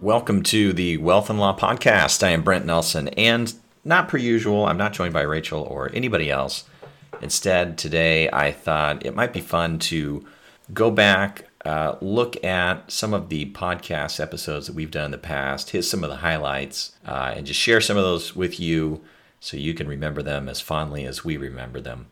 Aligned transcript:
Welcome 0.00 0.44
to 0.44 0.72
the 0.72 0.96
Wealth 0.98 1.28
and 1.28 1.40
Law 1.40 1.58
Podcast. 1.58 2.22
I 2.22 2.30
am 2.30 2.44
Brent 2.44 2.64
Nelson, 2.64 3.08
and 3.08 3.52
not 3.84 4.06
per 4.06 4.16
usual, 4.16 4.64
I'm 4.64 4.76
not 4.76 4.92
joined 4.92 5.12
by 5.12 5.22
Rachel 5.22 5.62
or 5.62 5.90
anybody 5.92 6.30
else. 6.30 6.62
Instead, 7.20 7.76
today 7.76 8.30
I 8.32 8.52
thought 8.52 9.04
it 9.04 9.16
might 9.16 9.32
be 9.32 9.40
fun 9.40 9.80
to 9.80 10.24
go 10.72 10.92
back, 10.92 11.48
uh, 11.64 11.96
look 12.00 12.42
at 12.44 12.92
some 12.92 13.12
of 13.12 13.28
the 13.28 13.50
podcast 13.50 14.20
episodes 14.20 14.68
that 14.68 14.76
we've 14.76 14.92
done 14.92 15.06
in 15.06 15.10
the 15.10 15.18
past, 15.18 15.70
hit 15.70 15.82
some 15.82 16.04
of 16.04 16.10
the 16.10 16.16
highlights, 16.18 16.92
uh, 17.04 17.34
and 17.34 17.44
just 17.44 17.58
share 17.58 17.80
some 17.80 17.96
of 17.96 18.04
those 18.04 18.36
with 18.36 18.60
you 18.60 19.00
so 19.40 19.56
you 19.56 19.74
can 19.74 19.88
remember 19.88 20.22
them 20.22 20.48
as 20.48 20.60
fondly 20.60 21.06
as 21.06 21.24
we 21.24 21.36
remember 21.36 21.80
them. 21.80 22.06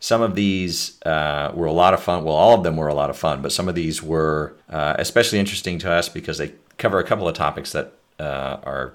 Some 0.00 0.22
of 0.22 0.34
these 0.34 1.00
uh, 1.04 1.52
were 1.54 1.66
a 1.66 1.72
lot 1.72 1.94
of 1.94 2.02
fun. 2.02 2.24
Well, 2.24 2.34
all 2.34 2.54
of 2.54 2.64
them 2.64 2.76
were 2.76 2.88
a 2.88 2.94
lot 2.94 3.10
of 3.10 3.16
fun, 3.16 3.42
but 3.42 3.52
some 3.52 3.68
of 3.68 3.76
these 3.76 4.02
were 4.02 4.56
uh, 4.68 4.96
especially 4.98 5.38
interesting 5.38 5.78
to 5.78 5.92
us 5.92 6.08
because 6.08 6.38
they 6.38 6.52
cover 6.78 6.98
a 6.98 7.04
couple 7.04 7.28
of 7.28 7.34
topics 7.34 7.72
that 7.72 7.92
uh, 8.18 8.58
are 8.62 8.94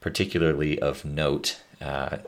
particularly 0.00 0.78
of 0.78 1.04
note 1.04 1.60
uh, 1.80 2.18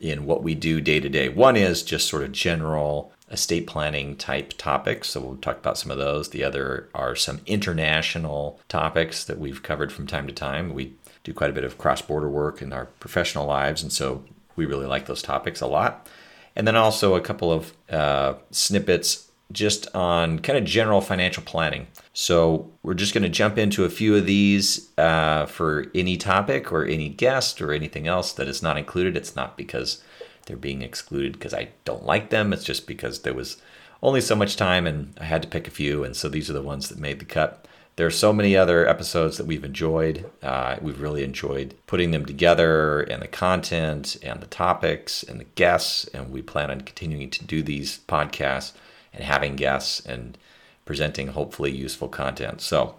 in 0.00 0.26
what 0.26 0.42
we 0.42 0.54
do 0.54 0.80
day 0.80 1.00
to 1.00 1.08
day. 1.08 1.28
One 1.28 1.56
is 1.56 1.82
just 1.82 2.08
sort 2.08 2.24
of 2.24 2.32
general 2.32 3.12
estate 3.30 3.66
planning 3.66 4.14
type 4.16 4.52
topics. 4.58 5.08
So 5.10 5.20
we'll 5.20 5.36
talk 5.36 5.56
about 5.56 5.78
some 5.78 5.90
of 5.90 5.98
those. 5.98 6.30
The 6.30 6.44
other 6.44 6.88
are 6.94 7.16
some 7.16 7.40
international 7.46 8.60
topics 8.68 9.24
that 9.24 9.38
we've 9.38 9.62
covered 9.62 9.90
from 9.90 10.06
time 10.06 10.26
to 10.26 10.34
time. 10.34 10.74
We 10.74 10.92
do 11.24 11.32
quite 11.32 11.50
a 11.50 11.54
bit 11.54 11.64
of 11.64 11.78
cross 11.78 12.02
border 12.02 12.28
work 12.28 12.60
in 12.60 12.72
our 12.72 12.86
professional 12.86 13.46
lives, 13.46 13.82
and 13.82 13.92
so 13.92 14.24
we 14.56 14.66
really 14.66 14.86
like 14.86 15.06
those 15.06 15.22
topics 15.22 15.60
a 15.60 15.66
lot. 15.66 16.06
And 16.54 16.66
then 16.66 16.76
also 16.76 17.14
a 17.14 17.20
couple 17.20 17.50
of 17.50 17.72
uh, 17.88 18.34
snippets 18.50 19.28
just 19.52 19.94
on 19.94 20.38
kind 20.38 20.58
of 20.58 20.64
general 20.64 21.00
financial 21.00 21.42
planning. 21.42 21.86
So 22.12 22.70
we're 22.82 22.94
just 22.94 23.14
going 23.14 23.22
to 23.22 23.28
jump 23.28 23.58
into 23.58 23.84
a 23.84 23.90
few 23.90 24.16
of 24.16 24.26
these 24.26 24.90
uh, 24.98 25.46
for 25.46 25.86
any 25.94 26.16
topic 26.16 26.72
or 26.72 26.84
any 26.84 27.08
guest 27.08 27.62
or 27.62 27.72
anything 27.72 28.06
else 28.06 28.32
that 28.32 28.48
is 28.48 28.62
not 28.62 28.78
included. 28.78 29.16
It's 29.16 29.36
not 29.36 29.56
because 29.56 30.02
they're 30.46 30.56
being 30.56 30.82
excluded 30.82 31.32
because 31.32 31.54
I 31.54 31.68
don't 31.84 32.04
like 32.04 32.30
them. 32.30 32.52
It's 32.52 32.64
just 32.64 32.86
because 32.86 33.22
there 33.22 33.34
was 33.34 33.60
only 34.02 34.20
so 34.20 34.34
much 34.34 34.56
time 34.56 34.86
and 34.86 35.14
I 35.20 35.24
had 35.24 35.42
to 35.42 35.48
pick 35.48 35.66
a 35.66 35.70
few. 35.70 36.04
And 36.04 36.16
so 36.16 36.28
these 36.28 36.50
are 36.50 36.54
the 36.54 36.62
ones 36.62 36.88
that 36.88 36.98
made 36.98 37.20
the 37.20 37.24
cut. 37.24 37.66
There 37.96 38.06
are 38.06 38.10
so 38.10 38.32
many 38.32 38.56
other 38.56 38.88
episodes 38.88 39.36
that 39.36 39.46
we've 39.46 39.64
enjoyed. 39.64 40.30
Uh, 40.42 40.76
we've 40.80 41.00
really 41.00 41.24
enjoyed 41.24 41.74
putting 41.86 42.10
them 42.10 42.24
together 42.24 43.02
and 43.02 43.20
the 43.22 43.28
content 43.28 44.16
and 44.22 44.40
the 44.40 44.46
topics 44.46 45.22
and 45.22 45.38
the 45.38 45.44
guests. 45.44 46.06
And 46.08 46.30
we 46.30 46.42
plan 46.42 46.70
on 46.70 46.80
continuing 46.80 47.30
to 47.30 47.44
do 47.44 47.62
these 47.62 48.00
podcasts 48.08 48.72
and 49.12 49.24
having 49.24 49.56
guests 49.56 50.00
and 50.00 50.38
presenting 50.84 51.28
hopefully 51.28 51.70
useful 51.70 52.08
content. 52.08 52.60
So, 52.60 52.96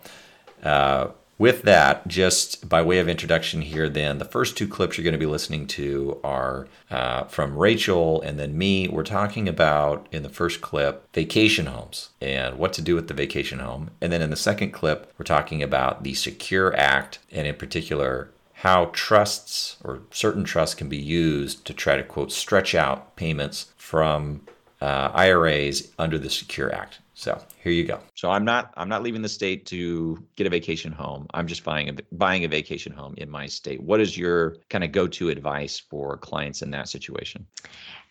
uh, 0.63 1.09
with 1.39 1.63
that, 1.63 2.07
just 2.07 2.69
by 2.69 2.81
way 2.83 2.99
of 2.99 3.09
introduction 3.09 3.61
here, 3.61 3.89
then 3.89 4.19
the 4.19 4.25
first 4.25 4.55
two 4.55 4.67
clips 4.67 4.97
you're 4.97 5.03
going 5.03 5.13
to 5.13 5.17
be 5.19 5.25
listening 5.25 5.65
to 5.67 6.19
are 6.23 6.67
uh, 6.91 7.23
from 7.23 7.57
Rachel 7.57 8.21
and 8.21 8.39
then 8.39 8.57
me. 8.57 8.87
We're 8.87 9.03
talking 9.03 9.49
about 9.49 10.07
in 10.11 10.23
the 10.23 10.29
first 10.29 10.61
clip 10.61 11.11
vacation 11.13 11.65
homes 11.65 12.11
and 12.21 12.57
what 12.59 12.71
to 12.73 12.81
do 12.83 12.95
with 12.95 13.07
the 13.07 13.15
vacation 13.15 13.59
home. 13.59 13.89
And 13.99 14.13
then 14.13 14.21
in 14.21 14.29
the 14.29 14.35
second 14.35 14.71
clip, 14.71 15.11
we're 15.17 15.25
talking 15.25 15.63
about 15.63 16.03
the 16.03 16.13
Secure 16.13 16.75
Act 16.77 17.19
and 17.31 17.47
in 17.47 17.55
particular 17.55 18.29
how 18.57 18.85
trusts 18.93 19.75
or 19.83 20.01
certain 20.11 20.45
trusts 20.45 20.75
can 20.75 20.87
be 20.87 20.97
used 20.97 21.65
to 21.65 21.73
try 21.73 21.97
to 21.97 22.03
quote 22.03 22.31
stretch 22.31 22.73
out 22.73 23.15
payments 23.17 23.73
from 23.75 24.41
uh, 24.83 25.09
IRAs 25.13 25.93
under 25.97 26.19
the 26.19 26.29
Secure 26.29 26.73
Act. 26.75 26.99
So 27.13 27.41
here 27.63 27.71
you 27.71 27.85
go. 27.85 27.99
So 28.15 28.29
I'm 28.29 28.43
not 28.43 28.73
I'm 28.75 28.89
not 28.89 29.01
leaving 29.01 29.21
the 29.21 29.29
state 29.29 29.65
to 29.67 30.21
get 30.35 30.45
a 30.45 30.49
vacation 30.49 30.91
home. 30.91 31.25
I'm 31.33 31.47
just 31.47 31.63
buying 31.63 31.87
a 31.87 31.93
buying 32.11 32.43
a 32.43 32.49
vacation 32.49 32.91
home 32.91 33.13
in 33.17 33.29
my 33.29 33.45
state. 33.45 33.81
What 33.81 34.01
is 34.01 34.17
your 34.17 34.57
kind 34.69 34.83
of 34.83 34.91
go-to 34.91 35.29
advice 35.29 35.79
for 35.79 36.17
clients 36.17 36.61
in 36.61 36.71
that 36.71 36.89
situation? 36.89 37.45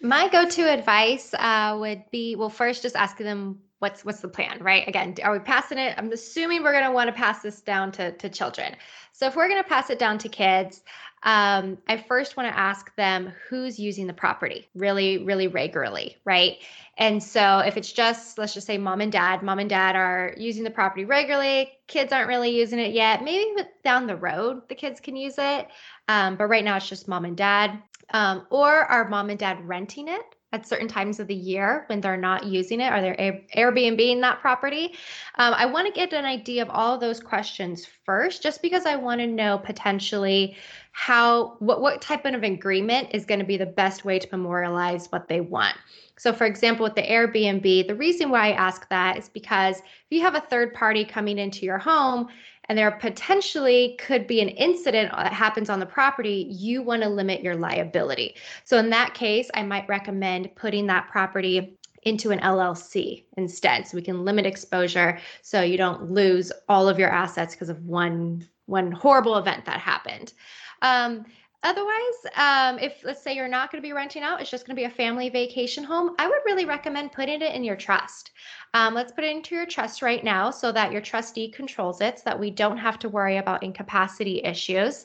My 0.00 0.28
go-to 0.28 0.62
advice 0.62 1.34
uh, 1.34 1.76
would 1.78 2.04
be 2.10 2.36
well, 2.36 2.48
first 2.48 2.80
just 2.82 2.96
ask 2.96 3.18
them 3.18 3.60
what's 3.80 4.02
what's 4.02 4.20
the 4.20 4.28
plan, 4.28 4.62
right? 4.62 4.88
Again, 4.88 5.14
are 5.22 5.32
we 5.32 5.40
passing 5.40 5.76
it? 5.76 5.94
I'm 5.98 6.10
assuming 6.10 6.62
we're 6.62 6.72
going 6.72 6.84
to 6.84 6.92
want 6.92 7.08
to 7.08 7.12
pass 7.12 7.42
this 7.42 7.60
down 7.60 7.92
to 7.92 8.12
to 8.12 8.30
children. 8.30 8.76
So 9.12 9.26
if 9.26 9.36
we're 9.36 9.48
going 9.48 9.62
to 9.62 9.68
pass 9.68 9.90
it 9.90 9.98
down 9.98 10.16
to 10.18 10.28
kids, 10.28 10.84
um, 11.24 11.78
I 11.88 11.96
first 11.96 12.36
want 12.36 12.48
to 12.52 12.58
ask 12.58 12.94
them 12.96 13.32
who's 13.48 13.78
using 13.78 14.06
the 14.06 14.12
property 14.12 14.68
really, 14.74 15.18
really 15.18 15.46
regularly, 15.46 16.16
right? 16.24 16.58
And 16.98 17.22
so 17.22 17.58
if 17.60 17.76
it's 17.76 17.92
just, 17.92 18.38
let's 18.38 18.54
just 18.54 18.66
say 18.66 18.76
mom 18.76 19.00
and 19.00 19.12
dad, 19.12 19.42
mom 19.42 19.58
and 19.58 19.70
dad 19.70 19.96
are 19.96 20.34
using 20.36 20.64
the 20.64 20.70
property 20.70 21.04
regularly, 21.04 21.72
kids 21.86 22.12
aren't 22.12 22.28
really 22.28 22.50
using 22.50 22.78
it 22.78 22.92
yet. 22.92 23.22
Maybe 23.22 23.62
down 23.84 24.06
the 24.06 24.16
road, 24.16 24.68
the 24.68 24.74
kids 24.74 25.00
can 25.00 25.16
use 25.16 25.34
it. 25.38 25.68
Um, 26.08 26.36
but 26.36 26.46
right 26.46 26.64
now 26.64 26.76
it's 26.76 26.88
just 26.88 27.08
mom 27.08 27.24
and 27.24 27.36
dad. 27.36 27.80
Um, 28.12 28.46
or 28.50 28.70
are 28.70 29.08
mom 29.08 29.30
and 29.30 29.38
dad 29.38 29.66
renting 29.66 30.08
it? 30.08 30.36
At 30.52 30.66
certain 30.66 30.88
times 30.88 31.18
of 31.18 31.26
the 31.26 31.34
year 31.34 31.84
when 31.88 32.00
they're 32.00 32.16
not 32.16 32.44
using 32.44 32.80
it? 32.80 32.92
Are 32.92 33.00
they 33.00 33.44
Airbnb 33.56 34.00
in 34.00 34.20
that 34.20 34.40
property? 34.40 34.94
Um, 35.36 35.54
I 35.54 35.66
want 35.66 35.86
to 35.86 35.92
get 35.92 36.12
an 36.12 36.26
idea 36.26 36.62
of 36.62 36.70
all 36.70 36.94
of 36.94 37.00
those 37.00 37.20
questions 37.20 37.86
first, 38.04 38.42
just 38.42 38.60
because 38.60 38.84
I 38.84 38.96
want 38.96 39.20
to 39.20 39.26
know 39.26 39.58
potentially 39.58 40.56
how 40.92 41.56
what 41.58 41.80
what 41.80 42.02
type 42.02 42.26
of 42.26 42.42
agreement 42.42 43.08
is 43.12 43.24
going 43.24 43.40
to 43.40 43.46
be 43.46 43.56
the 43.56 43.66
best 43.66 44.04
way 44.04 44.18
to 44.18 44.28
memorialize 44.30 45.06
what 45.10 45.26
they 45.26 45.40
want. 45.40 45.76
So, 46.18 46.32
for 46.32 46.44
example, 46.44 46.84
with 46.84 46.94
the 46.94 47.02
Airbnb, 47.02 47.88
the 47.88 47.94
reason 47.94 48.30
why 48.30 48.48
I 48.48 48.52
ask 48.52 48.88
that 48.90 49.16
is 49.16 49.28
because 49.30 49.78
if 49.78 50.06
you 50.10 50.20
have 50.20 50.34
a 50.34 50.40
third 50.40 50.74
party 50.74 51.04
coming 51.04 51.38
into 51.38 51.64
your 51.64 51.78
home 51.78 52.28
and 52.72 52.78
there 52.78 52.90
potentially 52.90 53.98
could 53.98 54.26
be 54.26 54.40
an 54.40 54.48
incident 54.48 55.12
that 55.14 55.30
happens 55.30 55.68
on 55.68 55.78
the 55.78 55.84
property, 55.84 56.46
you 56.48 56.80
want 56.80 57.02
to 57.02 57.08
limit 57.10 57.42
your 57.42 57.54
liability. 57.54 58.34
So, 58.64 58.78
in 58.78 58.88
that 58.88 59.12
case, 59.12 59.50
I 59.52 59.62
might 59.62 59.86
recommend 59.90 60.56
putting 60.56 60.86
that 60.86 61.06
property 61.10 61.76
into 62.04 62.30
an 62.30 62.38
LLC 62.38 63.24
instead 63.36 63.86
so 63.86 63.94
we 63.94 64.00
can 64.00 64.24
limit 64.24 64.46
exposure 64.46 65.18
so 65.42 65.60
you 65.60 65.76
don't 65.76 66.10
lose 66.10 66.50
all 66.66 66.88
of 66.88 66.98
your 66.98 67.10
assets 67.10 67.54
because 67.54 67.68
of 67.68 67.84
one 67.84 68.48
one 68.64 68.90
horrible 68.90 69.36
event 69.36 69.66
that 69.66 69.78
happened. 69.78 70.32
Um, 70.80 71.26
Otherwise, 71.64 72.18
um, 72.34 72.78
if 72.80 73.04
let's 73.04 73.22
say 73.22 73.34
you're 73.34 73.46
not 73.46 73.70
going 73.70 73.80
to 73.80 73.86
be 73.86 73.92
renting 73.92 74.22
out, 74.22 74.40
it's 74.40 74.50
just 74.50 74.66
going 74.66 74.74
to 74.74 74.80
be 74.80 74.86
a 74.86 74.90
family 74.90 75.28
vacation 75.28 75.84
home, 75.84 76.14
I 76.18 76.26
would 76.26 76.40
really 76.44 76.64
recommend 76.64 77.12
putting 77.12 77.40
it 77.40 77.54
in 77.54 77.62
your 77.62 77.76
trust. 77.76 78.32
Um, 78.74 78.94
let's 78.94 79.12
put 79.12 79.24
it 79.24 79.30
into 79.30 79.54
your 79.54 79.66
trust 79.66 80.02
right 80.02 80.24
now 80.24 80.50
so 80.50 80.72
that 80.72 80.90
your 80.90 81.00
trustee 81.00 81.48
controls 81.50 82.00
it 82.00 82.18
so 82.18 82.22
that 82.26 82.40
we 82.40 82.50
don't 82.50 82.78
have 82.78 82.98
to 83.00 83.08
worry 83.08 83.36
about 83.36 83.62
incapacity 83.62 84.42
issues. 84.42 85.04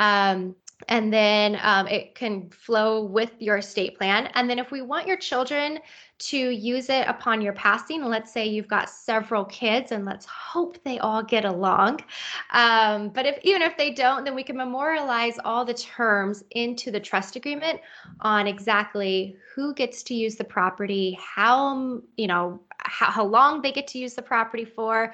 Um, 0.00 0.56
and 0.88 1.12
then 1.12 1.58
um, 1.62 1.86
it 1.86 2.14
can 2.14 2.50
flow 2.50 3.04
with 3.04 3.32
your 3.38 3.58
estate 3.58 3.98
plan. 3.98 4.28
And 4.34 4.48
then 4.48 4.58
if 4.58 4.70
we 4.70 4.82
want 4.82 5.06
your 5.06 5.16
children 5.16 5.78
to 6.22 6.36
use 6.36 6.88
it 6.88 7.08
upon 7.08 7.40
your 7.42 7.52
passing. 7.52 8.04
Let's 8.04 8.32
say 8.32 8.46
you've 8.46 8.68
got 8.68 8.88
several 8.88 9.44
kids, 9.44 9.90
and 9.90 10.04
let's 10.04 10.24
hope 10.24 10.82
they 10.84 11.00
all 11.00 11.20
get 11.20 11.44
along. 11.44 12.00
Um, 12.52 13.08
but 13.08 13.26
if 13.26 13.38
even 13.42 13.60
if 13.60 13.76
they 13.76 13.90
don't, 13.90 14.24
then 14.24 14.34
we 14.36 14.44
can 14.44 14.56
memorialize 14.56 15.38
all 15.44 15.64
the 15.64 15.74
terms 15.74 16.44
into 16.52 16.92
the 16.92 17.00
trust 17.00 17.34
agreement 17.34 17.80
on 18.20 18.46
exactly 18.46 19.36
who 19.54 19.74
gets 19.74 20.04
to 20.04 20.14
use 20.14 20.36
the 20.36 20.44
property, 20.44 21.18
how 21.20 22.00
you 22.16 22.28
know 22.28 22.60
how, 22.78 23.10
how 23.10 23.24
long 23.24 23.60
they 23.60 23.72
get 23.72 23.88
to 23.88 23.98
use 23.98 24.14
the 24.14 24.22
property 24.22 24.64
for 24.64 25.12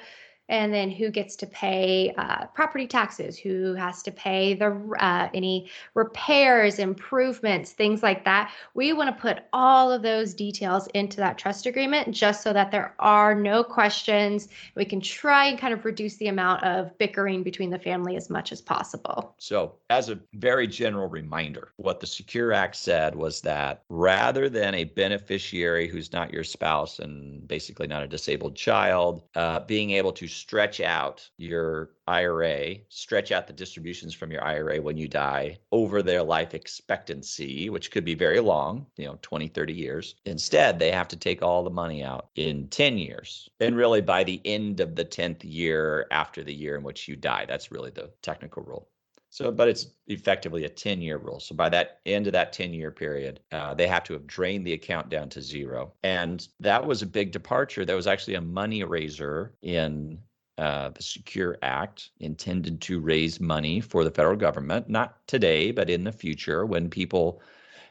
and 0.48 0.72
then 0.72 0.90
who 0.90 1.10
gets 1.10 1.36
to 1.36 1.46
pay 1.46 2.14
uh, 2.16 2.46
property 2.46 2.86
taxes, 2.86 3.38
who 3.38 3.74
has 3.74 4.02
to 4.02 4.10
pay 4.10 4.54
the 4.54 4.70
uh, 4.98 5.28
any 5.34 5.68
repairs, 5.94 6.78
improvements, 6.78 7.72
things 7.72 8.02
like 8.02 8.24
that. 8.24 8.50
We 8.74 8.92
want 8.92 9.14
to 9.14 9.20
put 9.20 9.44
all 9.52 9.92
of 9.92 10.02
those 10.02 10.34
details 10.34 10.86
into 10.88 11.18
that 11.18 11.38
trust 11.38 11.66
agreement 11.66 12.12
just 12.12 12.42
so 12.42 12.52
that 12.52 12.70
there 12.70 12.94
are 12.98 13.34
no 13.34 13.62
questions. 13.62 14.48
We 14.74 14.84
can 14.84 15.00
try 15.00 15.46
and 15.46 15.58
kind 15.58 15.74
of 15.74 15.84
reduce 15.84 16.16
the 16.16 16.28
amount 16.28 16.64
of 16.64 16.96
bickering 16.98 17.42
between 17.42 17.70
the 17.70 17.78
family 17.78 18.16
as 18.16 18.30
much 18.30 18.52
as 18.52 18.60
possible. 18.60 19.34
So, 19.38 19.74
as 19.90 20.08
a 20.08 20.18
very 20.34 20.66
general 20.66 21.08
reminder, 21.08 21.72
what 21.76 22.00
the 22.00 22.06
Secure 22.06 22.52
Act 22.52 22.76
said 22.76 23.14
was 23.14 23.40
that 23.42 23.82
rather 23.88 24.48
than 24.48 24.74
a 24.74 24.84
beneficiary 24.84 25.88
who's 25.88 26.12
not 26.12 26.32
your 26.32 26.44
spouse 26.44 26.98
and 26.98 27.46
basically 27.46 27.86
not 27.86 28.02
a 28.02 28.08
disabled 28.08 28.54
child, 28.54 29.22
uh, 29.34 29.60
being 29.60 29.90
able 29.90 30.12
to 30.12 30.26
stretch 30.38 30.80
out 30.80 31.28
your 31.36 31.90
IRA, 32.06 32.76
stretch 32.88 33.32
out 33.32 33.46
the 33.46 33.52
distributions 33.52 34.14
from 34.14 34.30
your 34.30 34.42
IRA 34.44 34.80
when 34.80 34.96
you 34.96 35.08
die 35.08 35.58
over 35.72 36.02
their 36.02 36.22
life 36.22 36.54
expectancy, 36.54 37.70
which 37.70 37.90
could 37.90 38.04
be 38.04 38.14
very 38.14 38.40
long, 38.40 38.86
you 38.96 39.06
know, 39.06 39.18
20, 39.22 39.48
30 39.48 39.72
years. 39.72 40.14
Instead, 40.24 40.78
they 40.78 40.90
have 40.90 41.08
to 41.08 41.16
take 41.16 41.42
all 41.42 41.62
the 41.62 41.70
money 41.70 42.02
out 42.02 42.30
in 42.36 42.68
10 42.68 42.98
years. 42.98 43.48
And 43.60 43.76
really 43.76 44.00
by 44.00 44.24
the 44.24 44.40
end 44.44 44.80
of 44.80 44.96
the 44.96 45.04
10th 45.04 45.42
year 45.42 46.06
after 46.10 46.42
the 46.42 46.54
year 46.54 46.76
in 46.76 46.82
which 46.82 47.08
you 47.08 47.16
die. 47.16 47.44
That's 47.46 47.72
really 47.72 47.90
the 47.90 48.10
technical 48.22 48.62
rule. 48.62 48.88
So, 49.30 49.52
but 49.52 49.68
it's 49.68 49.88
effectively 50.06 50.64
a 50.64 50.68
10 50.68 51.02
year 51.02 51.18
rule. 51.18 51.38
So, 51.40 51.54
by 51.54 51.68
that 51.68 52.00
end 52.06 52.26
of 52.26 52.32
that 52.32 52.52
10 52.52 52.72
year 52.72 52.90
period, 52.90 53.40
uh, 53.52 53.74
they 53.74 53.86
have 53.86 54.04
to 54.04 54.14
have 54.14 54.26
drained 54.26 54.66
the 54.66 54.72
account 54.72 55.10
down 55.10 55.28
to 55.30 55.42
zero. 55.42 55.92
And 56.02 56.46
that 56.60 56.84
was 56.84 57.02
a 57.02 57.06
big 57.06 57.30
departure. 57.30 57.84
That 57.84 57.94
was 57.94 58.06
actually 58.06 58.34
a 58.34 58.40
money 58.40 58.82
raiser 58.84 59.54
in 59.62 60.18
uh, 60.58 60.90
the 60.90 61.02
Secure 61.02 61.56
Act 61.62 62.10
intended 62.20 62.80
to 62.82 63.00
raise 63.00 63.40
money 63.40 63.80
for 63.80 64.04
the 64.04 64.10
federal 64.10 64.36
government, 64.36 64.88
not 64.88 65.26
today, 65.26 65.70
but 65.70 65.88
in 65.88 66.04
the 66.04 66.12
future 66.12 66.66
when 66.66 66.90
people 66.90 67.40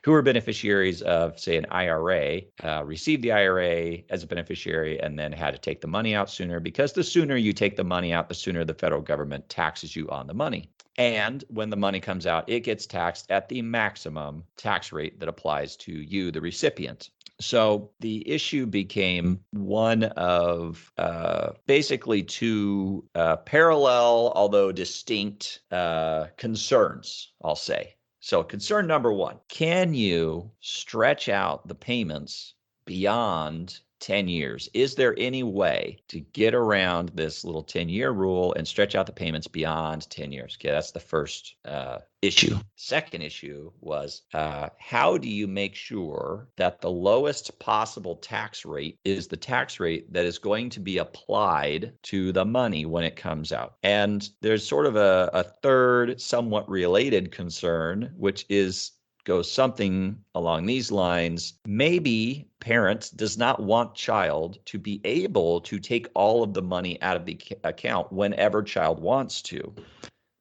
who 0.04 0.14
are 0.14 0.22
beneficiaries 0.22 1.02
of, 1.02 1.40
say, 1.40 1.58
an 1.58 1.66
IRA, 1.72 2.42
uh, 2.64 2.84
received 2.86 3.24
the 3.24 3.32
IRA 3.32 3.98
as 4.10 4.24
a 4.24 4.28
beneficiary 4.28 5.00
and 5.02 5.18
then 5.18 5.32
had 5.32 5.52
to 5.52 5.58
take 5.58 5.82
the 5.82 5.88
money 5.88 6.16
out 6.16 6.30
sooner 6.30 6.60
because 6.60 6.94
the 6.94 7.04
sooner 7.04 7.36
you 7.36 7.52
take 7.52 7.76
the 7.76 7.84
money 7.84 8.14
out, 8.14 8.30
the 8.30 8.36
sooner 8.36 8.64
the 8.64 8.74
federal 8.74 9.02
government 9.02 9.50
taxes 9.50 9.96
you 9.96 10.08
on 10.10 10.28
the 10.28 10.34
money. 10.34 10.70
And 10.98 11.44
when 11.50 11.70
the 11.70 11.76
money 11.76 12.00
comes 12.00 12.26
out, 12.26 12.50
it 12.50 12.62
gets 12.62 12.86
taxed 12.86 13.30
at 13.30 13.50
the 13.50 13.62
maximum 13.62 14.44
tax 14.56 14.92
rate 14.92 15.20
that 15.20 15.30
applies 15.30 15.76
to 15.78 15.92
you, 15.92 16.32
the 16.32 16.42
recipient. 16.42 17.10
So 17.40 17.92
the 18.00 18.28
issue 18.28 18.66
became 18.66 19.42
one 19.52 20.04
of 20.04 20.92
uh, 20.98 21.52
basically 21.68 22.24
two 22.24 23.08
uh, 23.14 23.38
parallel, 23.38 24.32
although 24.36 24.72
distinct, 24.72 25.62
uh, 25.72 26.28
concerns, 26.38 27.32
I'll 27.44 27.56
say. 27.56 27.96
So, 28.20 28.44
concern 28.44 28.88
number 28.88 29.14
one 29.14 29.40
can 29.48 29.94
you 29.94 30.52
stretch 30.60 31.30
out 31.30 31.68
the 31.68 31.76
payments 31.76 32.56
beyond 32.86 33.80
10 34.00 34.28
years. 34.28 34.70
Is 34.74 34.96
there 34.96 35.16
any 35.18 35.44
way 35.44 35.98
to 36.08 36.20
get 36.20 36.54
around 36.54 37.12
this 37.14 37.44
little 37.44 37.64
10 37.64 37.90
year 37.90 38.12
rule 38.12 38.54
and 38.54 38.68
stretch 38.68 38.96
out 38.96 39.06
the 39.06 39.12
payments 39.12 39.48
beyond 39.48 40.10
10 40.10 40.32
years? 40.32 40.58
Okay, 40.60 40.72
that's 40.72 40.92
the 40.92 41.00
first 41.00 41.56
uh, 41.66 42.00
issue. 42.22 42.58
Second 42.76 43.22
issue 43.22 43.72
was 43.82 44.24
uh, 44.34 44.70
how 44.80 45.18
do 45.18 45.30
you 45.30 45.48
make 45.48 45.76
sure 45.76 46.48
that 46.58 46.82
the 46.82 46.90
lowest 46.90 47.58
possible 47.60 48.16
tax 48.16 48.66
rate 48.66 48.98
is 49.04 49.28
the 49.28 49.38
tax 49.38 49.80
rate 49.80 50.12
that 50.12 50.26
is 50.26 50.38
going 50.38 50.70
to 50.70 50.80
be 50.80 50.98
applied 50.98 51.94
to 52.04 52.32
the 52.32 52.46
money 52.46 52.86
when 52.86 53.04
it 53.04 53.16
comes 53.16 53.52
out? 53.52 53.76
And 53.84 54.28
there's 54.42 54.68
sort 54.68 54.86
of 54.86 54.96
a, 54.96 55.30
a 55.34 55.44
third, 55.44 56.20
somewhat 56.20 56.70
related 56.70 57.32
concern, 57.32 58.14
which 58.16 58.46
is 58.50 58.92
goes 59.28 59.52
something 59.52 60.18
along 60.36 60.66
these 60.66 60.90
lines. 60.90 61.60
Maybe 61.68 62.48
parent 62.62 63.12
does 63.18 63.38
not 63.38 63.62
want 63.62 63.94
child 63.94 64.58
to 64.68 64.80
be 64.80 65.02
able 65.04 65.60
to 65.62 65.80
take 65.80 66.08
all 66.16 66.44
of 66.44 66.54
the 66.54 66.62
money 66.62 67.00
out 67.02 67.18
of 67.18 67.26
the 67.26 67.38
account 67.66 68.12
whenever 68.12 68.64
child 68.64 69.02
wants 69.02 69.42
to 69.44 69.76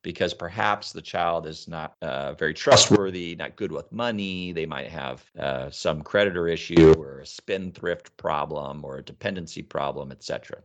because 0.02 0.32
perhaps 0.32 0.92
the 0.92 1.02
child 1.02 1.48
is 1.48 1.66
not 1.66 1.96
uh, 2.00 2.34
very 2.34 2.54
trustworthy, 2.54 3.34
not 3.34 3.56
good 3.56 3.72
with 3.72 3.90
money. 3.90 4.52
They 4.52 4.66
might 4.66 4.88
have 4.88 5.24
uh, 5.36 5.68
some 5.68 6.02
creditor 6.02 6.46
issue 6.46 6.94
or 6.96 7.18
a 7.18 7.26
spendthrift 7.26 8.16
problem 8.16 8.84
or 8.84 8.98
a 8.98 9.02
dependency 9.02 9.62
problem, 9.62 10.12
etc. 10.12 10.58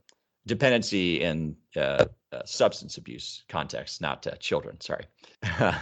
Dependency 0.45 1.21
in 1.21 1.55
uh, 1.75 2.05
uh 2.31 2.45
substance 2.45 2.97
abuse 2.97 3.43
context, 3.49 3.99
not 3.99 4.27
children. 4.39 4.79
Sorry. 4.79 5.05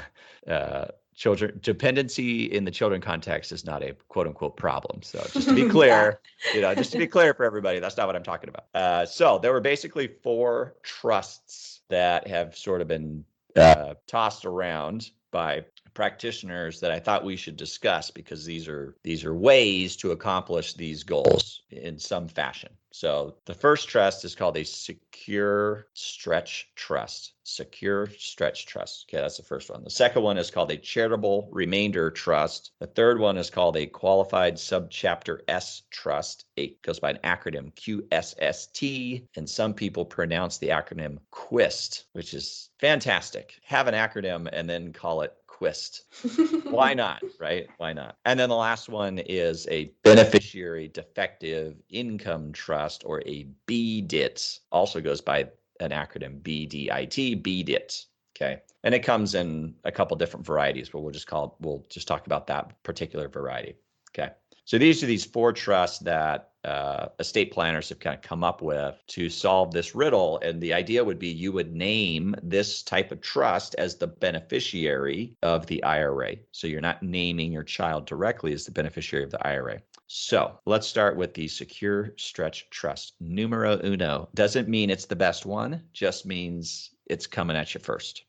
Children 1.19 1.59
dependency 1.61 2.45
in 2.45 2.63
the 2.63 2.71
children 2.71 3.01
context 3.01 3.51
is 3.51 3.65
not 3.65 3.83
a 3.83 3.93
quote 4.07 4.25
unquote 4.25 4.55
problem 4.55 5.01
so 5.01 5.19
just 5.33 5.49
to 5.49 5.53
be 5.53 5.67
clear 5.67 6.21
yeah. 6.45 6.53
you 6.55 6.61
know 6.61 6.73
just 6.73 6.93
to 6.93 6.97
be 6.97 7.07
clear 7.07 7.33
for 7.33 7.43
everybody 7.43 7.79
that's 7.79 7.97
not 7.97 8.07
what 8.07 8.15
i'm 8.15 8.23
talking 8.23 8.47
about 8.47 8.67
uh, 8.73 9.05
so 9.05 9.37
there 9.37 9.51
were 9.51 9.59
basically 9.59 10.07
four 10.23 10.75
trusts 10.81 11.81
that 11.89 12.25
have 12.25 12.55
sort 12.55 12.79
of 12.79 12.87
been 12.87 13.25
uh, 13.57 13.95
tossed 14.07 14.45
around 14.45 15.11
by 15.31 15.65
practitioners 15.93 16.79
that 16.79 16.91
I 16.91 16.99
thought 16.99 17.23
we 17.25 17.35
should 17.35 17.57
discuss 17.57 18.09
because 18.09 18.45
these 18.45 18.67
are 18.67 18.95
these 19.03 19.25
are 19.25 19.35
ways 19.35 19.95
to 19.97 20.11
accomplish 20.11 20.73
these 20.73 21.03
goals 21.03 21.63
in 21.71 21.99
some 21.99 22.27
fashion. 22.27 22.69
So 22.91 23.35
the 23.45 23.53
first 23.53 23.87
trust 23.87 24.25
is 24.25 24.35
called 24.35 24.57
a 24.57 24.63
secure 24.63 25.87
stretch 25.93 26.71
trust. 26.75 27.33
Secure 27.43 28.07
stretch 28.17 28.65
trust. 28.65 29.05
Okay, 29.07 29.21
that's 29.21 29.37
the 29.37 29.43
first 29.43 29.69
one. 29.69 29.83
The 29.83 29.89
second 29.89 30.23
one 30.23 30.37
is 30.37 30.51
called 30.51 30.71
a 30.71 30.77
charitable 30.77 31.49
remainder 31.51 32.09
trust. 32.09 32.71
The 32.79 32.87
third 32.87 33.19
one 33.19 33.37
is 33.37 33.49
called 33.49 33.77
a 33.77 33.85
qualified 33.85 34.55
subchapter 34.55 35.41
S 35.47 35.83
trust. 35.91 36.45
It 36.55 36.81
goes 36.81 36.99
by 36.99 37.11
an 37.11 37.19
acronym 37.23 37.73
QSST, 37.75 39.27
and 39.35 39.49
some 39.49 39.73
people 39.73 40.05
pronounce 40.05 40.57
the 40.57 40.69
acronym 40.69 41.19
QUIST, 41.31 42.05
which 42.13 42.33
is 42.33 42.69
fantastic. 42.79 43.59
Have 43.63 43.87
an 43.87 43.93
acronym 43.93 44.49
and 44.51 44.69
then 44.69 44.93
call 44.93 45.21
it 45.21 45.33
twist. 45.59 46.05
Why 46.63 46.93
not? 46.93 47.21
Right? 47.37 47.67
Why 47.77 47.91
not? 47.91 48.17
And 48.25 48.39
then 48.39 48.49
the 48.49 48.55
last 48.55 48.87
one 48.87 49.19
is 49.19 49.67
a 49.69 49.91
beneficiary 50.03 50.87
defective 50.87 51.75
income 51.89 52.53
trust 52.53 53.03
or 53.05 53.21
a 53.25 53.45
BDIT, 53.67 54.59
also 54.71 55.01
goes 55.01 55.19
by 55.19 55.49
an 55.81 55.91
acronym 55.91 56.41
BDIT, 56.41 57.43
BDIT. 57.43 58.05
Okay. 58.35 58.61
And 58.85 58.95
it 58.95 59.03
comes 59.03 59.35
in 59.35 59.75
a 59.83 59.91
couple 59.91 60.15
different 60.15 60.45
varieties, 60.45 60.89
but 60.89 61.01
we'll 61.01 61.11
just 61.11 61.27
call 61.27 61.57
we'll 61.59 61.85
just 61.89 62.07
talk 62.07 62.25
about 62.25 62.47
that 62.47 62.81
particular 62.83 63.27
variety. 63.27 63.75
Okay. 64.11 64.31
So 64.63 64.77
these 64.77 65.03
are 65.03 65.07
these 65.07 65.25
four 65.25 65.51
trusts 65.51 65.99
that 65.99 66.51
uh, 66.65 67.07
estate 67.19 67.51
planners 67.51 67.89
have 67.89 67.99
kind 67.99 68.15
of 68.15 68.21
come 68.21 68.43
up 68.43 68.61
with 68.61 68.95
to 69.07 69.29
solve 69.29 69.71
this 69.71 69.95
riddle. 69.95 70.39
And 70.39 70.61
the 70.61 70.73
idea 70.73 71.03
would 71.03 71.19
be 71.19 71.29
you 71.29 71.51
would 71.51 71.73
name 71.73 72.35
this 72.43 72.83
type 72.83 73.11
of 73.11 73.21
trust 73.21 73.75
as 73.75 73.95
the 73.95 74.07
beneficiary 74.07 75.37
of 75.41 75.65
the 75.67 75.83
IRA. 75.83 76.35
So 76.51 76.67
you're 76.67 76.81
not 76.81 77.03
naming 77.03 77.51
your 77.51 77.63
child 77.63 78.05
directly 78.05 78.53
as 78.53 78.65
the 78.65 78.71
beneficiary 78.71 79.23
of 79.23 79.31
the 79.31 79.45
IRA. 79.47 79.81
So 80.07 80.59
let's 80.65 80.87
start 80.87 81.17
with 81.17 81.33
the 81.33 81.47
secure 81.47 82.13
stretch 82.17 82.69
trust. 82.71 83.13
Numero 83.19 83.79
uno 83.83 84.27
doesn't 84.33 84.67
mean 84.67 84.89
it's 84.89 85.05
the 85.05 85.15
best 85.15 85.45
one, 85.45 85.83
just 85.93 86.25
means 86.25 86.89
it's 87.05 87.27
coming 87.27 87.55
at 87.55 87.73
you 87.73 87.79
first. 87.79 88.23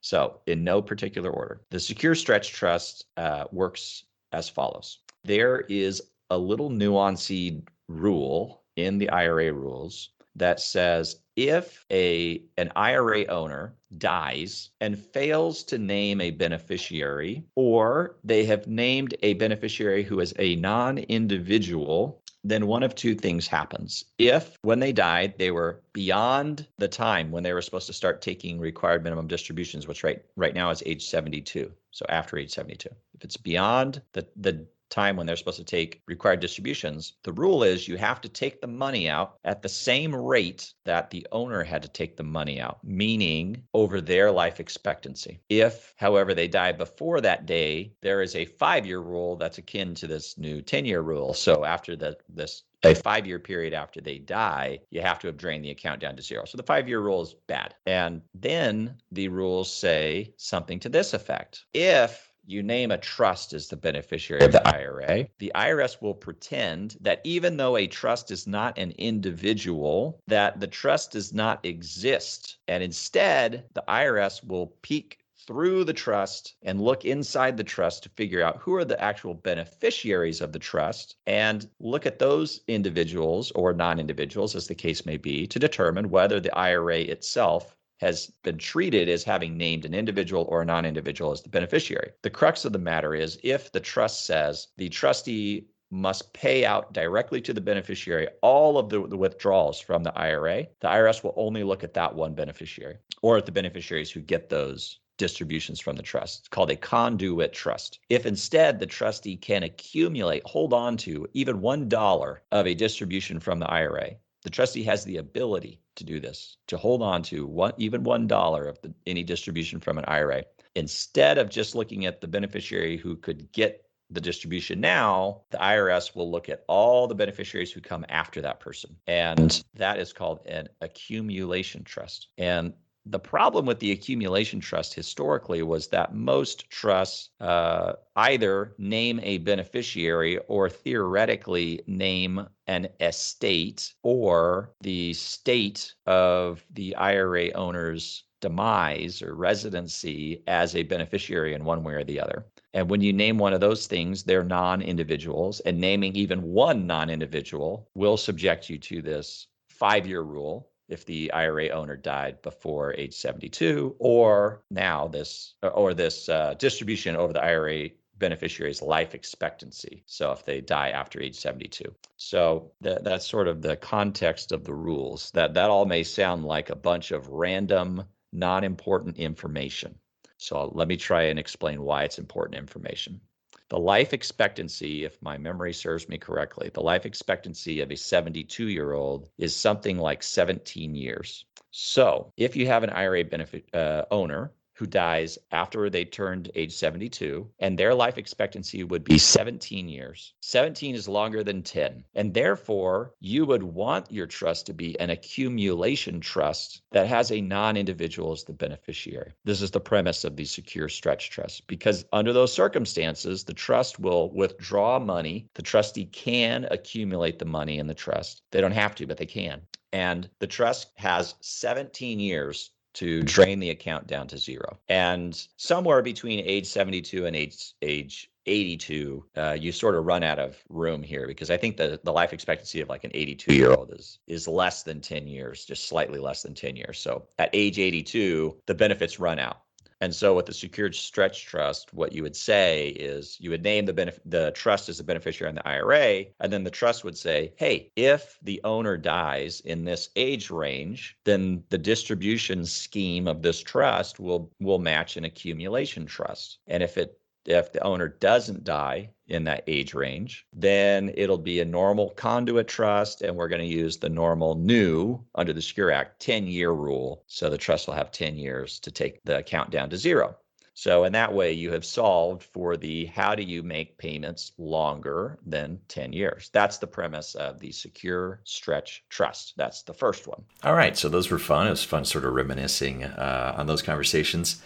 So, 0.00 0.40
in 0.46 0.62
no 0.62 0.80
particular 0.80 1.30
order, 1.30 1.62
the 1.70 1.80
secure 1.80 2.14
stretch 2.14 2.52
trust 2.52 3.06
uh, 3.16 3.44
works 3.50 4.04
as 4.32 4.48
follows. 4.48 5.00
There 5.24 5.62
is 5.62 6.00
a 6.30 6.38
little 6.38 6.70
nuanced 6.70 7.62
rule 7.88 8.62
in 8.76 8.98
the 8.98 9.08
IRA 9.10 9.52
rules 9.52 10.10
that 10.34 10.60
says 10.60 11.16
if 11.36 11.84
a 11.90 12.42
an 12.58 12.70
IRA 12.76 13.24
owner 13.26 13.74
dies 13.98 14.70
and 14.80 14.98
fails 14.98 15.64
to 15.64 15.78
name 15.78 16.20
a 16.20 16.30
beneficiary 16.30 17.44
or 17.54 18.16
they 18.22 18.44
have 18.44 18.66
named 18.66 19.14
a 19.22 19.34
beneficiary 19.34 20.02
who 20.02 20.20
is 20.20 20.34
a 20.38 20.56
non-individual 20.56 22.22
then 22.48 22.68
one 22.68 22.84
of 22.84 22.94
two 22.94 23.14
things 23.16 23.48
happens. 23.48 24.04
If 24.18 24.56
when 24.62 24.78
they 24.78 24.92
died, 24.92 25.34
they 25.36 25.50
were 25.50 25.82
beyond 25.92 26.66
the 26.78 26.86
time 26.86 27.32
when 27.32 27.42
they 27.42 27.52
were 27.52 27.62
supposed 27.62 27.88
to 27.88 27.92
start 27.92 28.22
taking 28.22 28.60
required 28.60 29.02
minimum 29.02 29.26
distributions, 29.26 29.88
which 29.88 30.04
right 30.04 30.22
right 30.36 30.54
now 30.54 30.70
is 30.70 30.82
age 30.86 31.04
72. 31.06 31.72
So 31.90 32.06
after 32.08 32.38
age 32.38 32.52
72. 32.52 32.88
If 33.14 33.24
it's 33.24 33.36
beyond 33.36 34.00
the 34.12 34.26
the 34.36 34.66
time 34.90 35.16
when 35.16 35.26
they're 35.26 35.36
supposed 35.36 35.58
to 35.58 35.64
take 35.64 36.02
required 36.06 36.40
distributions, 36.40 37.14
the 37.24 37.32
rule 37.32 37.62
is 37.62 37.88
you 37.88 37.96
have 37.96 38.20
to 38.20 38.28
take 38.28 38.60
the 38.60 38.66
money 38.66 39.08
out 39.08 39.38
at 39.44 39.62
the 39.62 39.68
same 39.68 40.14
rate 40.14 40.72
that 40.84 41.10
the 41.10 41.26
owner 41.32 41.62
had 41.62 41.82
to 41.82 41.88
take 41.88 42.16
the 42.16 42.22
money 42.22 42.60
out, 42.60 42.78
meaning 42.84 43.62
over 43.74 44.00
their 44.00 44.30
life 44.30 44.60
expectancy. 44.60 45.40
If, 45.48 45.94
however, 45.96 46.34
they 46.34 46.48
die 46.48 46.72
before 46.72 47.20
that 47.20 47.46
day, 47.46 47.92
there 48.02 48.22
is 48.22 48.34
a 48.34 48.44
five 48.44 48.86
year 48.86 49.00
rule 49.00 49.36
that's 49.36 49.58
akin 49.58 49.94
to 49.96 50.06
this 50.06 50.38
new 50.38 50.62
10 50.62 50.84
year 50.84 51.00
rule. 51.00 51.34
So 51.34 51.64
after 51.64 51.96
the, 51.96 52.16
this 52.28 52.62
a 52.86 52.94
five 52.94 53.26
year 53.26 53.38
period 53.38 53.74
after 53.74 54.00
they 54.00 54.18
die, 54.18 54.78
you 54.90 55.00
have 55.00 55.18
to 55.20 55.26
have 55.26 55.36
drained 55.36 55.64
the 55.64 55.70
account 55.70 56.00
down 56.00 56.16
to 56.16 56.22
zero. 56.22 56.44
So 56.44 56.56
the 56.56 56.62
five 56.62 56.88
year 56.88 57.00
rule 57.00 57.22
is 57.22 57.34
bad. 57.46 57.74
And 57.86 58.22
then 58.34 58.96
the 59.12 59.28
rules 59.28 59.72
say 59.72 60.34
something 60.36 60.78
to 60.80 60.88
this 60.88 61.14
effect. 61.14 61.64
If 61.74 62.32
you 62.46 62.62
name 62.62 62.90
a 62.90 62.98
trust 62.98 63.52
as 63.52 63.68
the 63.68 63.76
beneficiary 63.76 64.44
of 64.44 64.52
the 64.52 64.66
IRA, 64.66 65.28
the 65.38 65.52
IRS 65.54 66.00
will 66.00 66.14
pretend 66.14 66.96
that 67.00 67.20
even 67.24 67.56
though 67.56 67.76
a 67.76 67.86
trust 67.86 68.30
is 68.30 68.46
not 68.46 68.78
an 68.78 68.92
individual, 68.98 70.20
that 70.26 70.60
the 70.60 70.66
trust 70.66 71.12
does 71.12 71.32
not 71.32 71.64
exist. 71.64 72.58
And 72.68 72.82
instead, 72.82 73.64
the 73.74 73.84
IRS 73.88 74.44
will 74.44 74.68
peek 74.82 75.18
through 75.46 75.84
the 75.84 75.92
trust 75.92 76.56
and 76.62 76.80
look 76.80 77.04
inside 77.04 77.56
the 77.56 77.64
trust 77.64 78.02
to 78.02 78.08
figure 78.10 78.42
out 78.42 78.58
who 78.58 78.74
are 78.74 78.84
the 78.84 79.00
actual 79.00 79.34
beneficiaries 79.34 80.40
of 80.40 80.52
the 80.52 80.58
trust 80.58 81.16
and 81.26 81.68
look 81.78 82.04
at 82.04 82.18
those 82.18 82.60
individuals 82.66 83.52
or 83.52 83.72
non 83.72 84.00
individuals, 84.00 84.56
as 84.56 84.66
the 84.66 84.74
case 84.74 85.06
may 85.06 85.16
be, 85.16 85.46
to 85.46 85.58
determine 85.58 86.10
whether 86.10 86.40
the 86.40 86.56
IRA 86.56 86.98
itself 86.98 87.75
has 87.98 88.30
been 88.42 88.58
treated 88.58 89.08
as 89.08 89.24
having 89.24 89.56
named 89.56 89.84
an 89.84 89.94
individual 89.94 90.44
or 90.48 90.62
a 90.62 90.64
non 90.64 90.84
individual 90.84 91.32
as 91.32 91.42
the 91.42 91.48
beneficiary. 91.48 92.12
The 92.22 92.30
crux 92.30 92.64
of 92.64 92.72
the 92.72 92.78
matter 92.78 93.14
is 93.14 93.38
if 93.42 93.72
the 93.72 93.80
trust 93.80 94.26
says 94.26 94.68
the 94.76 94.88
trustee 94.88 95.68
must 95.90 96.32
pay 96.32 96.64
out 96.64 96.92
directly 96.92 97.40
to 97.40 97.52
the 97.52 97.60
beneficiary 97.60 98.26
all 98.42 98.76
of 98.76 98.88
the, 98.88 99.06
the, 99.06 99.16
withdrawals 99.16 99.80
from 99.80 100.02
the 100.02 100.16
IRA, 100.18 100.66
the 100.80 100.88
IRS 100.88 101.22
will 101.22 101.34
only 101.36 101.62
look 101.62 101.84
at 101.84 101.94
that 101.94 102.14
one 102.14 102.34
beneficiary 102.34 102.96
or 103.22 103.36
at 103.38 103.46
the 103.46 103.52
beneficiaries 103.52 104.10
who 104.10 104.20
get 104.20 104.48
those 104.48 104.98
distributions 105.16 105.80
from 105.80 105.96
the 105.96 106.02
trust. 106.02 106.40
It's 106.40 106.48
called 106.48 106.70
a 106.70 106.76
conduit 106.76 107.52
trust. 107.52 108.00
If 108.10 108.26
instead 108.26 108.78
the 108.78 108.86
trustee 108.86 109.36
can 109.36 109.62
accumulate, 109.62 110.42
hold 110.44 110.72
on 110.72 110.96
to 110.98 111.26
even 111.32 111.60
$1 111.60 112.36
of 112.52 112.66
a 112.66 112.74
distribution 112.74 113.40
from 113.40 113.58
the 113.58 113.70
IRA, 113.70 114.10
the 114.42 114.50
trustee 114.50 114.82
has 114.82 115.04
the 115.04 115.16
ability 115.16 115.80
to 115.96 116.04
do 116.04 116.20
this, 116.20 116.56
to 116.68 116.76
hold 116.76 117.02
on 117.02 117.22
to 117.24 117.46
one, 117.46 117.72
even 117.76 118.04
$1 118.04 118.68
of 118.68 118.80
the, 118.82 118.94
any 119.06 119.22
distribution 119.22 119.80
from 119.80 119.98
an 119.98 120.04
IRA. 120.06 120.44
Instead 120.74 121.38
of 121.38 121.50
just 121.50 121.74
looking 121.74 122.06
at 122.06 122.20
the 122.20 122.28
beneficiary 122.28 122.96
who 122.96 123.16
could 123.16 123.50
get 123.52 123.82
the 124.10 124.20
distribution 124.20 124.80
now, 124.80 125.42
the 125.50 125.58
IRS 125.58 126.14
will 126.14 126.30
look 126.30 126.48
at 126.48 126.64
all 126.68 127.06
the 127.06 127.14
beneficiaries 127.14 127.72
who 127.72 127.80
come 127.80 128.04
after 128.08 128.40
that 128.42 128.60
person. 128.60 128.96
And 129.06 129.62
that 129.74 129.98
is 129.98 130.12
called 130.12 130.40
an 130.46 130.68
accumulation 130.80 131.82
trust. 131.82 132.28
And 132.38 132.72
the 133.08 133.18
problem 133.20 133.66
with 133.66 133.78
the 133.78 133.92
accumulation 133.92 134.58
trust 134.58 134.92
historically 134.92 135.62
was 135.62 135.86
that 135.88 136.14
most 136.14 136.68
trusts 136.70 137.30
uh, 137.40 137.92
either 138.16 138.74
name 138.78 139.20
a 139.22 139.38
beneficiary 139.38 140.38
or 140.48 140.68
theoretically 140.68 141.80
name 141.86 142.44
an 142.66 142.88
estate 143.00 143.94
or 144.02 144.72
the 144.80 145.12
state 145.12 145.94
of 146.06 146.66
the 146.74 146.96
IRA 146.96 147.52
owner's 147.52 148.24
demise 148.40 149.22
or 149.22 149.36
residency 149.36 150.42
as 150.48 150.74
a 150.74 150.82
beneficiary 150.82 151.54
in 151.54 151.64
one 151.64 151.84
way 151.84 151.94
or 151.94 152.04
the 152.04 152.20
other. 152.20 152.46
And 152.74 152.90
when 152.90 153.00
you 153.00 153.12
name 153.12 153.38
one 153.38 153.52
of 153.52 153.60
those 153.60 153.86
things, 153.86 154.24
they're 154.24 154.44
non 154.44 154.82
individuals, 154.82 155.60
and 155.60 155.80
naming 155.80 156.14
even 156.16 156.42
one 156.42 156.86
non 156.86 157.08
individual 157.08 157.88
will 157.94 158.16
subject 158.16 158.68
you 158.68 158.78
to 158.78 159.00
this 159.00 159.46
five 159.68 160.06
year 160.06 160.22
rule 160.22 160.68
if 160.88 161.04
the 161.04 161.32
IRA 161.32 161.68
owner 161.68 161.96
died 161.96 162.42
before 162.42 162.94
age 162.94 163.14
72, 163.14 163.96
or 163.98 164.62
now 164.70 165.08
this 165.08 165.54
or 165.62 165.94
this 165.94 166.28
uh, 166.28 166.54
distribution 166.54 167.16
over 167.16 167.32
the 167.32 167.42
IRA 167.42 167.90
beneficiary's 168.18 168.82
life 168.82 169.14
expectancy. 169.14 170.02
So 170.06 170.32
if 170.32 170.44
they 170.44 170.60
die 170.60 170.90
after 170.90 171.20
age 171.20 171.36
72. 171.36 171.94
So 172.16 172.72
that, 172.80 173.04
that's 173.04 173.26
sort 173.26 173.48
of 173.48 173.62
the 173.62 173.76
context 173.76 174.52
of 174.52 174.64
the 174.64 174.74
rules. 174.74 175.30
That 175.32 175.54
that 175.54 175.70
all 175.70 175.84
may 175.84 176.02
sound 176.02 176.44
like 176.44 176.70
a 176.70 176.76
bunch 176.76 177.10
of 177.10 177.28
random, 177.28 178.04
non-important 178.32 179.18
information. 179.18 179.98
So 180.38 180.70
let 180.74 180.88
me 180.88 180.96
try 180.96 181.24
and 181.24 181.38
explain 181.38 181.82
why 181.82 182.04
it's 182.04 182.18
important 182.18 182.58
information. 182.58 183.20
The 183.68 183.78
life 183.78 184.12
expectancy, 184.12 185.04
if 185.04 185.20
my 185.20 185.38
memory 185.38 185.72
serves 185.72 186.08
me 186.08 186.18
correctly, 186.18 186.70
the 186.72 186.80
life 186.80 187.04
expectancy 187.04 187.80
of 187.80 187.90
a 187.90 187.96
72 187.96 188.68
year 188.68 188.92
old 188.92 189.28
is 189.38 189.56
something 189.56 189.98
like 189.98 190.22
17 190.22 190.94
years. 190.94 191.44
So 191.72 192.32
if 192.36 192.54
you 192.54 192.66
have 192.68 192.84
an 192.84 192.90
IRA 192.90 193.24
benefit 193.24 193.74
uh, 193.74 194.04
owner 194.10 194.52
who 194.76 194.86
dies 194.86 195.38
after 195.50 195.88
they 195.88 196.04
turned 196.04 196.50
age 196.54 196.72
72, 196.72 197.50
and 197.58 197.78
their 197.78 197.94
life 197.94 198.18
expectancy 198.18 198.84
would 198.84 199.04
be 199.04 199.16
17 199.16 199.88
years. 199.88 200.34
17 200.40 200.94
is 200.94 201.08
longer 201.08 201.42
than 201.42 201.62
10. 201.62 202.04
And 202.14 202.34
therefore, 202.34 203.14
you 203.18 203.46
would 203.46 203.62
want 203.62 204.12
your 204.12 204.26
trust 204.26 204.66
to 204.66 204.74
be 204.74 204.98
an 205.00 205.08
accumulation 205.08 206.20
trust 206.20 206.82
that 206.92 207.06
has 207.06 207.32
a 207.32 207.40
non 207.40 207.76
individual 207.76 208.32
as 208.32 208.44
the 208.44 208.52
beneficiary. 208.52 209.32
This 209.44 209.62
is 209.62 209.70
the 209.70 209.80
premise 209.80 210.24
of 210.24 210.36
the 210.36 210.44
secure 210.44 210.88
stretch 210.88 211.30
trust, 211.30 211.66
because 211.66 212.04
under 212.12 212.34
those 212.34 212.52
circumstances, 212.52 213.44
the 213.44 213.54
trust 213.54 213.98
will 213.98 214.30
withdraw 214.32 214.98
money. 214.98 215.48
The 215.54 215.62
trustee 215.62 216.04
can 216.04 216.66
accumulate 216.70 217.38
the 217.38 217.44
money 217.46 217.78
in 217.78 217.86
the 217.86 217.94
trust. 217.94 218.42
They 218.50 218.60
don't 218.60 218.72
have 218.72 218.94
to, 218.96 219.06
but 219.06 219.16
they 219.16 219.26
can. 219.26 219.62
And 219.92 220.28
the 220.40 220.46
trust 220.46 220.90
has 220.96 221.34
17 221.40 222.20
years 222.20 222.72
to 222.96 223.22
drain 223.22 223.60
the 223.60 223.70
account 223.70 224.06
down 224.06 224.26
to 224.28 224.38
zero. 224.38 224.78
And 224.88 225.46
somewhere 225.56 226.02
between 226.02 226.40
age 226.40 226.66
72 226.66 227.26
and 227.26 227.36
age 227.36 227.74
age 227.82 228.30
82, 228.46 229.24
uh, 229.36 229.56
you 229.58 229.72
sort 229.72 229.96
of 229.96 230.06
run 230.06 230.22
out 230.22 230.38
of 230.38 230.56
room 230.68 231.02
here 231.02 231.26
because 231.26 231.50
I 231.50 231.56
think 231.56 231.76
the, 231.76 232.00
the 232.04 232.12
life 232.12 232.32
expectancy 232.32 232.80
of 232.80 232.88
like 232.88 233.04
an 233.04 233.10
82 233.12 233.54
year 233.54 233.72
old 233.72 233.92
is 233.92 234.18
is 234.26 234.48
less 234.48 234.82
than 234.82 235.00
10 235.00 235.26
years, 235.26 235.64
just 235.64 235.88
slightly 235.88 236.18
less 236.18 236.42
than 236.42 236.54
10 236.54 236.76
years. 236.76 236.98
So 236.98 237.26
at 237.38 237.50
age 237.52 237.78
82, 237.78 238.56
the 238.66 238.74
benefits 238.74 239.20
run 239.20 239.38
out. 239.38 239.62
And 240.00 240.14
so 240.14 240.34
with 240.34 240.46
the 240.46 240.52
secured 240.52 240.94
stretch 240.94 241.46
trust, 241.46 241.94
what 241.94 242.12
you 242.12 242.22
would 242.22 242.36
say 242.36 242.88
is 242.88 243.38
you 243.40 243.50
would 243.50 243.62
name 243.62 243.86
the 243.86 243.94
benef- 243.94 244.20
the 244.26 244.52
trust 244.52 244.88
as 244.88 244.98
the 244.98 245.04
beneficiary 245.04 245.48
in 245.48 245.54
the 245.54 245.66
IRA, 245.66 246.26
and 246.40 246.52
then 246.52 246.64
the 246.64 246.70
trust 246.70 247.02
would 247.04 247.16
say, 247.16 247.54
hey, 247.56 247.90
if 247.96 248.38
the 248.42 248.60
owner 248.64 248.96
dies 248.96 249.60
in 249.60 249.84
this 249.84 250.10
age 250.16 250.50
range, 250.50 251.16
then 251.24 251.64
the 251.70 251.78
distribution 251.78 252.66
scheme 252.66 253.26
of 253.26 253.42
this 253.42 253.60
trust 253.60 254.20
will 254.20 254.52
will 254.60 254.78
match 254.78 255.16
an 255.16 255.24
accumulation 255.24 256.04
trust. 256.04 256.58
And 256.66 256.82
if 256.82 256.98
it 256.98 257.18
if 257.48 257.72
the 257.72 257.82
owner 257.82 258.08
doesn't 258.08 258.64
die 258.64 259.10
in 259.28 259.44
that 259.44 259.64
age 259.66 259.94
range, 259.94 260.46
then 260.52 261.12
it'll 261.14 261.38
be 261.38 261.60
a 261.60 261.64
normal 261.64 262.10
conduit 262.10 262.68
trust, 262.68 263.22
and 263.22 263.36
we're 263.36 263.48
going 263.48 263.60
to 263.60 263.66
use 263.66 263.96
the 263.96 264.08
normal 264.08 264.54
new 264.54 265.20
under 265.34 265.52
the 265.52 265.62
Secure 265.62 265.90
Act 265.90 266.20
10 266.20 266.46
year 266.46 266.70
rule. 266.70 267.24
So 267.26 267.50
the 267.50 267.58
trust 267.58 267.86
will 267.86 267.94
have 267.94 268.12
10 268.12 268.36
years 268.36 268.78
to 268.80 268.90
take 268.90 269.22
the 269.24 269.38
account 269.38 269.70
down 269.70 269.90
to 269.90 269.96
zero. 269.96 270.36
So, 270.78 271.04
in 271.04 271.12
that 271.14 271.32
way, 271.32 271.52
you 271.52 271.72
have 271.72 271.86
solved 271.86 272.42
for 272.42 272.76
the 272.76 273.06
how 273.06 273.34
do 273.34 273.42
you 273.42 273.62
make 273.62 273.96
payments 273.96 274.52
longer 274.58 275.38
than 275.46 275.80
10 275.88 276.12
years? 276.12 276.50
That's 276.52 276.76
the 276.76 276.86
premise 276.86 277.34
of 277.34 277.60
the 277.60 277.72
Secure 277.72 278.42
Stretch 278.44 279.02
Trust. 279.08 279.54
That's 279.56 279.80
the 279.84 279.94
first 279.94 280.26
one. 280.26 280.44
All 280.64 280.74
right. 280.74 280.94
So, 280.94 281.08
those 281.08 281.30
were 281.30 281.38
fun. 281.38 281.66
It 281.66 281.70
was 281.70 281.82
fun 281.82 282.04
sort 282.04 282.26
of 282.26 282.34
reminiscing 282.34 283.04
uh, 283.04 283.54
on 283.56 283.66
those 283.66 283.80
conversations. 283.80 284.62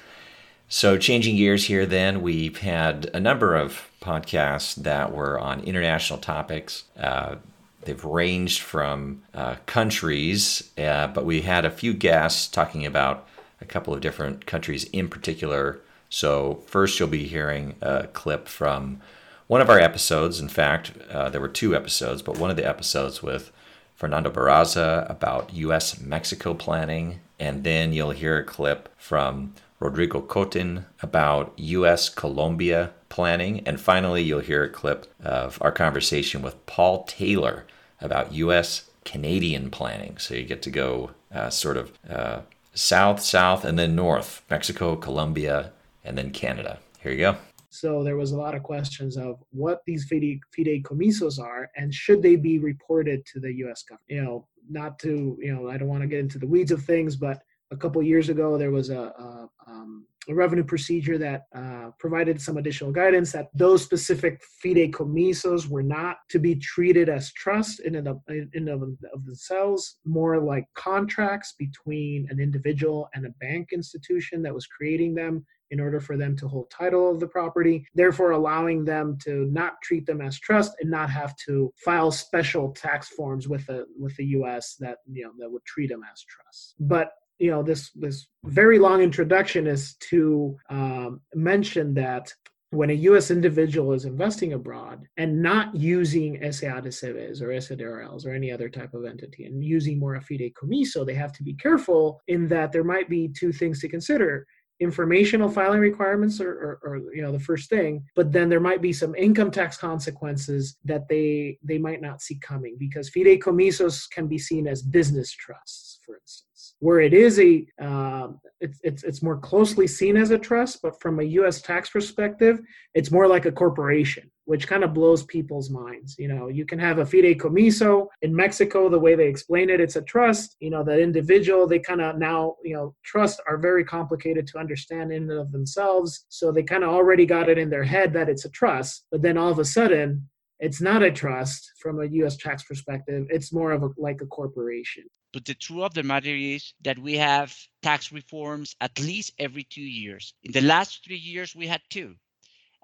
So, 0.73 0.97
changing 0.97 1.35
gears 1.35 1.65
here, 1.65 1.85
then, 1.85 2.23
we've 2.23 2.59
had 2.59 3.11
a 3.13 3.19
number 3.19 3.57
of 3.57 3.91
podcasts 4.01 4.77
that 4.77 5.13
were 5.13 5.37
on 5.37 5.65
international 5.65 6.21
topics. 6.21 6.85
Uh, 6.97 7.37
they've 7.83 8.05
ranged 8.05 8.61
from 8.61 9.23
uh, 9.35 9.57
countries, 9.67 10.71
uh, 10.79 11.09
but 11.09 11.25
we 11.27 11.41
had 11.41 11.65
a 11.65 11.73
few 11.73 11.93
guests 11.93 12.47
talking 12.47 12.87
about 12.87 13.27
a 13.61 13.65
couple 13.65 13.93
of 13.93 14.01
different 14.01 14.47
countries 14.47 14.85
in 14.85 15.09
particular. 15.09 15.81
So, 16.09 16.63
first, 16.69 17.01
you'll 17.01 17.09
be 17.09 17.27
hearing 17.27 17.75
a 17.83 18.07
clip 18.07 18.47
from 18.47 19.01
one 19.49 19.61
of 19.61 19.71
our 19.71 19.81
episodes. 19.81 20.39
In 20.39 20.49
fact, 20.49 20.93
uh, 21.11 21.31
there 21.31 21.41
were 21.41 21.49
two 21.49 21.75
episodes, 21.75 22.23
but 22.23 22.39
one 22.39 22.49
of 22.49 22.57
the 22.57 22.69
episodes 22.69 23.21
with 23.21 23.51
Fernando 23.97 24.31
Barraza 24.31 25.11
about 25.11 25.53
US 25.53 26.01
Mexico 26.01 26.55
planning. 26.55 27.19
And 27.41 27.65
then 27.65 27.93
you'll 27.93 28.13
hear 28.13 28.39
a 28.39 28.45
clip 28.45 28.89
from 28.97 29.55
Rodrigo 29.81 30.21
Cotin 30.21 30.85
about 31.03 31.53
US 31.57 32.11
Colombia 32.11 32.93
planning. 33.09 33.67
And 33.67 33.81
finally, 33.81 34.23
you'll 34.23 34.41
hear 34.41 34.63
a 34.63 34.69
clip 34.69 35.13
of 35.25 35.59
our 35.63 35.73
conversation 35.73 36.43
with 36.43 36.65
Paul 36.67 37.05
Taylor 37.05 37.67
about 38.01 38.33
US 38.35 38.91
Canadian 39.05 39.71
planning. 39.71 40.19
So 40.19 40.35
you 40.35 40.45
get 40.45 40.63
to 40.63 40.71
go 40.71 41.11
uh, 41.35 41.49
sort 41.49 41.79
of 41.79 41.93
uh, 42.09 42.41
south, 42.75 43.21
south, 43.21 43.65
and 43.65 43.79
then 43.79 43.97
north 43.97 44.43
Mexico, 44.51 44.97
Colombia, 44.97 45.73
and 46.05 46.17
then 46.17 46.31
Canada. 46.31 46.79
Here 47.01 47.13
you 47.13 47.19
go. 47.19 47.37
So 47.71 48.03
there 48.03 48.17
was 48.17 48.33
a 48.33 48.37
lot 48.37 48.55
of 48.55 48.63
questions 48.63 49.17
of 49.17 49.43
what 49.51 49.81
these 49.87 50.05
fide- 50.05 50.41
fideicomisos 50.57 51.39
are 51.41 51.71
and 51.77 51.95
should 51.95 52.21
they 52.21 52.37
be 52.37 52.59
reported 52.59 53.25
to 53.27 53.41
the 53.41 53.53
U.S. 53.59 53.85
government. 53.85 54.09
You 54.09 54.23
know, 54.23 54.47
not 54.69 54.99
to 55.01 55.39
you 55.41 55.55
know, 55.55 55.71
I 55.71 55.79
don't 55.79 55.89
want 55.89 56.03
to 56.03 56.09
get 56.09 56.19
into 56.19 56.39
the 56.39 56.47
weeds 56.47 56.73
of 56.73 56.83
things, 56.85 57.17
but 57.17 57.43
a 57.71 57.77
couple 57.77 58.03
years 58.03 58.29
ago, 58.29 58.59
there 58.59 58.71
was 58.71 58.91
a, 58.91 58.99
a, 58.99 59.49
um, 59.67 60.07
a 60.29 60.35
revenue 60.35 60.65
procedure 60.65 61.19
that 61.19 61.45
uh, 61.55 61.91
provided 61.99 62.41
some 62.41 62.57
additional 62.57 62.93
guidance 62.93 63.33
that 63.33 63.49
those 63.55 63.83
specific 63.83 64.43
fideicomisos 64.65 65.69
were 65.69 65.83
not 65.83 66.19
to 66.29 66.39
be 66.39 66.55
treated 66.57 67.09
as 67.09 67.33
trust 67.33 67.81
in 67.81 67.95
and 67.97 68.09
of, 68.09 68.21
in 68.29 68.69
of, 68.69 68.83
of 68.83 69.25
themselves, 69.25 69.99
more 70.05 70.39
like 70.39 70.67
contracts 70.75 71.55
between 71.59 72.27
an 72.31 72.41
individual 72.41 73.09
and 73.15 73.25
a 73.27 73.31
bank 73.41 73.71
institution 73.73 74.43
that 74.43 74.55
was 74.55 74.67
creating 74.67 75.15
them 75.15 75.45
in 75.71 75.81
order 75.81 76.01
for 76.01 76.17
them 76.17 76.37
to 76.37 76.49
hold 76.49 76.69
title 76.71 77.11
of 77.11 77.21
the 77.21 77.27
property, 77.27 77.87
therefore 77.95 78.33
allowing 78.33 78.85
them 78.85 79.17
to 79.23 79.47
not 79.53 79.81
treat 79.83 80.05
them 80.05 80.21
as 80.21 80.39
trust 80.39 80.73
and 80.81 80.91
not 80.91 81.09
have 81.09 81.35
to 81.37 81.73
file 81.77 82.11
special 82.11 82.73
tax 82.73 83.09
forms 83.11 83.49
with 83.49 83.65
the 83.67 83.87
with 83.99 84.15
the 84.17 84.27
US 84.27 84.75
that 84.81 84.99
you 85.11 85.25
know 85.25 85.31
that 85.39 85.51
would 85.51 85.65
treat 85.65 85.89
them 85.89 86.03
as 86.13 86.25
trust. 86.25 86.75
But 86.81 87.13
you 87.41 87.51
know 87.51 87.63
this 87.63 87.91
this 87.95 88.29
very 88.45 88.79
long 88.79 89.01
introduction 89.01 89.67
is 89.67 89.97
to 90.11 90.57
um, 90.69 91.21
mention 91.35 91.95
that 91.95 92.33
when 92.73 92.91
a 92.91 93.01
U.S. 93.09 93.33
individual 93.33 93.93
is 93.95 94.05
investing 94.05 94.53
abroad 94.53 95.03
and 95.17 95.43
not 95.43 95.75
using 95.75 96.37
SA 96.53 96.81
de 96.81 96.89
or 96.89 97.51
SADRLs 97.51 98.25
or 98.25 98.33
any 98.33 98.53
other 98.53 98.69
type 98.69 98.95
of 98.95 99.05
entity 99.05 99.45
and 99.45 99.65
using 99.65 99.99
more 99.99 100.21
fideicomiso, 100.21 101.05
they 101.05 101.15
have 101.15 101.33
to 101.33 101.43
be 101.43 101.55
careful 101.55 102.21
in 102.29 102.47
that 102.47 102.71
there 102.71 102.85
might 102.85 103.09
be 103.09 103.29
two 103.29 103.53
things 103.53 103.81
to 103.81 103.89
consider 103.89 104.47
informational 104.79 105.51
filing 105.51 105.81
requirements 105.81 106.41
are, 106.41 106.51
are, 106.51 106.81
are, 106.85 107.15
you 107.15 107.21
know 107.21 107.33
the 107.33 107.39
first 107.39 107.69
thing 107.69 108.03
but 108.17 108.33
then 108.33 108.49
there 108.49 108.61
might 108.61 108.81
be 108.81 108.95
some 108.95 109.15
income 109.15 109.51
tax 109.51 109.77
consequences 109.77 110.79
that 110.85 111.07
they 111.07 111.59
they 111.63 111.77
might 111.77 112.01
not 112.01 112.23
see 112.23 112.39
coming 112.41 112.77
because 112.79 113.11
fideicomisos 113.11 114.09
can 114.11 114.27
be 114.27 114.39
seen 114.39 114.67
as 114.67 114.81
business 114.83 115.33
trusts 115.33 116.01
for 116.05 116.17
instance 116.17 116.50
where 116.81 117.01
it 117.01 117.15
is 117.15 117.39
a 117.39 117.65
uh, 117.81 118.29
it's, 118.61 118.81
it's 118.83 119.05
it's 119.05 119.23
more 119.23 119.39
closely 119.39 119.87
seen 119.87 120.17
as 120.17 120.31
a 120.31 120.39
trust 120.39 120.81
but 120.83 121.01
from 121.01 121.21
a 121.21 121.25
us 121.25 121.63
tax 121.63 121.89
perspective 121.89 122.59
it's 122.95 123.11
more 123.11 123.27
like 123.27 123.47
a 123.47 123.53
corporation 123.53 124.31
which 124.45 124.67
kind 124.67 124.83
of 124.83 124.93
blows 124.93 125.23
people's 125.25 125.71
minds 125.71 126.17
you 126.19 126.29
know 126.29 126.49
you 126.49 126.67
can 126.67 126.79
have 126.79 126.99
a 126.99 127.05
fideicomiso 127.05 128.07
in 128.23 128.35
mexico 128.35 128.89
the 128.89 128.99
way 128.99 129.15
they 129.15 129.29
explain 129.29 129.71
it 129.71 129.81
it's 129.81 129.97
a 129.97 130.03
trust 130.03 130.57
you 130.61 130.71
know 130.71 130.83
the 130.83 131.01
individual 131.01 131.67
they 131.67 131.79
kind 131.79 132.01
of 132.01 132.19
now 132.19 132.57
you 132.65 132.75
know 132.75 132.95
trusts 133.05 133.41
are 133.47 133.57
very 133.57 133.85
complicated 133.85 134.47
to 134.47 134.59
understand 134.59 135.13
in 135.13 135.31
and 135.31 135.41
of 135.41 135.53
themselves 135.53 136.27
so 136.29 136.51
they 136.51 136.63
kind 136.63 136.85
of 136.85 136.91
already 136.91 137.25
got 137.25 137.49
it 137.49 137.59
in 137.59 137.71
their 137.71 137.85
head 137.85 138.13
that 138.13 138.29
it's 138.29 138.45
a 138.45 138.51
trust 138.51 139.07
but 139.11 139.23
then 139.23 139.39
all 139.39 139.51
of 139.51 139.59
a 139.59 139.65
sudden 139.65 140.29
it's 140.61 140.81
not 140.81 141.03
a 141.03 141.11
trust 141.11 141.73
from 141.81 142.01
a 142.01 142.07
U.S. 142.07 142.37
tax 142.37 142.63
perspective. 142.65 143.27
It's 143.31 143.53
more 143.53 143.73
of 143.73 143.83
a, 143.83 143.89
like 143.97 144.21
a 144.21 144.27
corporation. 144.27 145.05
But 145.33 145.45
the 145.45 145.55
truth 145.55 145.83
of 145.83 145.95
the 145.95 146.03
matter 146.03 146.35
is 146.35 146.73
that 146.83 146.99
we 146.99 147.17
have 147.17 147.57
tax 147.83 148.13
reforms 148.13 148.75
at 148.81 148.99
least 148.99 149.33
every 149.39 149.65
two 149.65 149.83
years. 149.83 150.35
In 150.43 150.53
the 150.53 150.61
last 150.61 151.05
three 151.05 151.17
years, 151.17 151.55
we 151.55 151.67
had 151.67 151.83
two, 151.89 152.17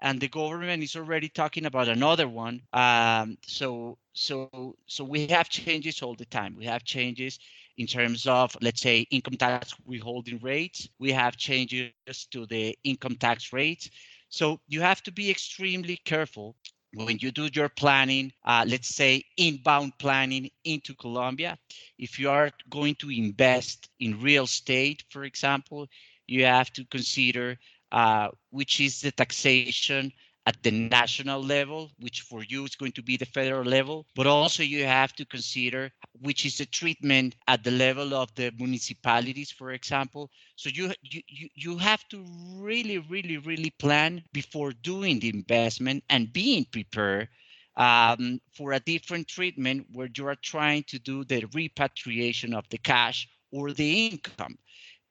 and 0.01 0.19
the 0.19 0.27
government 0.29 0.83
is 0.83 0.95
already 0.95 1.29
talking 1.29 1.65
about 1.65 1.89
another 1.89 2.27
one. 2.27 2.61
Um, 2.73 3.37
so, 3.45 3.97
so, 4.13 4.75
so 4.87 5.03
we 5.03 5.27
have 5.27 5.49
changes 5.49 6.01
all 6.01 6.15
the 6.15 6.25
time. 6.25 6.55
We 6.55 6.65
have 6.65 6.83
changes 6.83 7.39
in 7.77 7.87
terms 7.87 8.25
of, 8.27 8.55
let's 8.61 8.81
say, 8.81 9.05
income 9.11 9.37
tax 9.37 9.73
withholding 9.85 10.39
rates. 10.39 10.87
We 10.99 11.11
have 11.11 11.37
changes 11.37 11.91
to 12.31 12.45
the 12.45 12.77
income 12.83 13.15
tax 13.15 13.51
rates. 13.53 13.89
So 14.29 14.59
you 14.67 14.81
have 14.81 15.01
to 15.03 15.11
be 15.11 15.29
extremely 15.29 15.97
careful 15.97 16.55
when 16.93 17.17
you 17.19 17.31
do 17.31 17.49
your 17.53 17.69
planning, 17.69 18.31
uh, 18.45 18.65
let's 18.67 18.89
say 18.89 19.23
inbound 19.37 19.97
planning 19.99 20.49
into 20.63 20.93
Colombia, 20.95 21.57
if 21.97 22.19
you 22.19 22.29
are 22.29 22.51
going 22.69 22.95
to 22.95 23.09
invest 23.09 23.89
in 23.99 24.21
real 24.21 24.43
estate, 24.45 25.03
for 25.09 25.23
example, 25.23 25.87
you 26.27 26.45
have 26.45 26.71
to 26.73 26.85
consider 26.85 27.57
uh, 27.91 28.29
which 28.51 28.79
is 28.79 29.01
the 29.01 29.11
taxation 29.11 30.11
at 30.47 30.63
the 30.63 30.71
national 30.71 31.43
level, 31.43 31.91
which 31.99 32.21
for 32.21 32.43
you 32.43 32.65
is 32.65 32.75
going 32.75 32.93
to 32.93 33.03
be 33.03 33.17
the 33.17 33.25
federal 33.25 33.65
level, 33.65 34.07
but 34.15 34.27
also 34.27 34.63
you 34.63 34.85
have 34.85 35.13
to 35.13 35.25
consider 35.25 35.91
which 36.21 36.45
is 36.45 36.57
the 36.57 36.65
treatment 36.65 37.35
at 37.47 37.63
the 37.63 37.71
level 37.71 38.15
of 38.15 38.33
the 38.35 38.51
municipalities, 38.57 39.51
for 39.51 39.71
example. 39.73 40.31
So 40.55 40.69
you 40.73 40.93
you 41.03 41.49
you 41.55 41.77
have 41.77 42.07
to 42.09 42.25
really, 42.55 42.99
really, 42.99 43.37
really 43.37 43.71
plan 43.71 44.23
before 44.33 44.71
doing 44.73 45.19
the 45.19 45.29
investment 45.29 46.03
and 46.09 46.33
being 46.33 46.65
prepared 46.65 47.29
um, 47.75 48.39
for 48.53 48.73
a 48.73 48.79
different 48.79 49.27
treatment 49.27 49.87
where 49.91 50.09
you 50.15 50.27
are 50.27 50.35
trying 50.35 50.83
to 50.85 50.99
do 50.99 51.25
the 51.25 51.45
repatriation 51.53 52.53
of 52.53 52.67
the 52.69 52.79
cash 52.79 53.27
or 53.51 53.73
the 53.73 54.07
income 54.07 54.57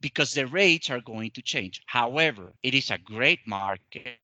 because 0.01 0.35
the 0.35 0.47
rates 0.47 0.91
are 0.91 1.01
going 1.01 1.31
to 1.33 1.43
change. 1.43 1.83
However, 1.87 2.53
it 2.63 2.75
is 2.75 2.91
a 2.91 2.99
great 2.99 3.41
market. 3.47 4.19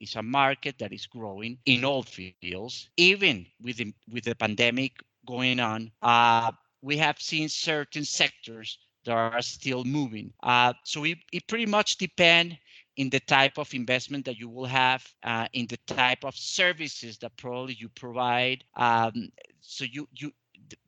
It's 0.00 0.16
a 0.16 0.22
market 0.22 0.78
that 0.78 0.92
is 0.92 1.06
growing 1.06 1.58
in 1.66 1.84
all 1.84 2.02
fields, 2.02 2.88
even 2.96 3.46
with 3.62 3.76
the, 3.76 3.94
with 4.10 4.24
the 4.24 4.34
pandemic 4.34 4.92
going 5.26 5.60
on. 5.60 5.90
Uh, 6.02 6.52
we 6.82 6.96
have 6.96 7.20
seen 7.20 7.48
certain 7.48 8.04
sectors 8.04 8.78
that 9.04 9.12
are 9.12 9.42
still 9.42 9.84
moving. 9.84 10.32
Uh, 10.42 10.72
so 10.84 11.04
it, 11.04 11.18
it 11.32 11.46
pretty 11.46 11.66
much 11.66 11.96
depends 11.98 12.56
in 12.96 13.08
the 13.10 13.20
type 13.20 13.58
of 13.58 13.72
investment 13.74 14.24
that 14.24 14.38
you 14.38 14.48
will 14.48 14.66
have, 14.66 15.06
uh, 15.22 15.46
in 15.52 15.66
the 15.68 15.78
type 15.86 16.24
of 16.24 16.34
services 16.34 17.16
that 17.18 17.36
probably 17.36 17.74
you 17.74 17.88
provide. 17.88 18.64
Um, 18.76 19.28
so 19.60 19.84
you 19.84 20.08
you 20.14 20.32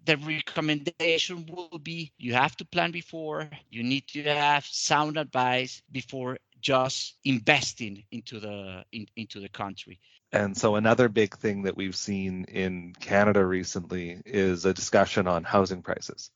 the 0.05 0.17
recommendation 0.17 1.47
will 1.47 1.79
be 1.79 2.13
you 2.19 2.35
have 2.35 2.57
to 2.57 2.65
plan 2.65 2.91
before 2.91 3.49
you 3.71 3.83
need 3.83 4.07
to 4.09 4.23
have 4.23 4.65
sound 4.67 5.17
advice 5.17 5.83
before 5.91 6.39
just 6.61 7.17
investing 7.25 8.05
into 8.11 8.39
the 8.39 8.85
in, 8.93 9.07
into 9.17 9.41
the 9.41 9.49
country. 9.49 9.99
And 10.33 10.57
so 10.57 10.77
another 10.77 11.09
big 11.09 11.37
thing 11.37 11.63
that 11.63 11.77
we've 11.77 11.97
seen 11.97 12.45
in 12.45 12.95
canada 13.01 13.45
recently 13.45 14.21
is 14.25 14.65
a 14.65 14.75
discussion 14.75 15.27
on 15.27 15.45
housing 15.45 15.83
prices. 15.83 16.31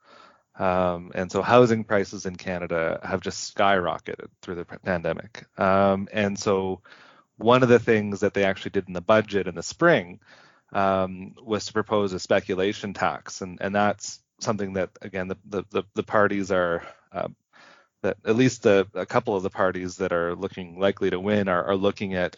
Um, 0.57 1.11
and 1.15 1.31
so 1.31 1.43
housing 1.43 1.85
prices 1.85 2.27
in 2.27 2.37
canada 2.37 3.01
have 3.03 3.21
just 3.21 3.55
skyrocketed 3.55 4.29
through 4.41 4.57
the 4.57 4.65
pandemic. 4.65 5.45
Um, 5.59 6.09
and 6.13 6.39
so 6.39 6.81
one 7.37 7.63
of 7.63 7.69
the 7.69 7.81
things 7.81 8.21
that 8.21 8.35
they 8.35 8.45
actually 8.45 8.71
did 8.71 8.87
in 8.87 8.95
the 8.95 9.01
budget 9.01 9.49
in 9.49 9.57
the 9.57 9.63
spring 9.63 10.21
um, 10.75 11.35
was 11.43 11.67
to 11.67 11.73
propose 11.73 12.13
a 12.13 12.19
speculation 12.19 12.93
tax, 12.93 13.41
and 13.41 13.59
and 13.61 13.75
that's 13.75 14.21
something 14.41 14.75
that 14.75 14.91
again 15.01 15.29
the 15.29 15.37
the 15.73 15.85
the, 15.95 16.03
parties 16.03 16.51
are. 16.51 16.83
Uh, 17.13 17.29
that 18.03 18.19
at 18.27 18.37
least 18.37 18.65
the, 18.65 18.87
a 18.93 19.07
couple 19.07 19.35
of 19.35 19.43
the 19.43 19.49
parties 19.49 19.97
that 19.97 20.13
are 20.13 20.35
looking 20.35 20.79
likely 20.79 21.09
to 21.09 21.19
win 21.19 21.49
are, 21.49 21.65
are 21.65 21.75
looking 21.75 22.13
at 22.13 22.37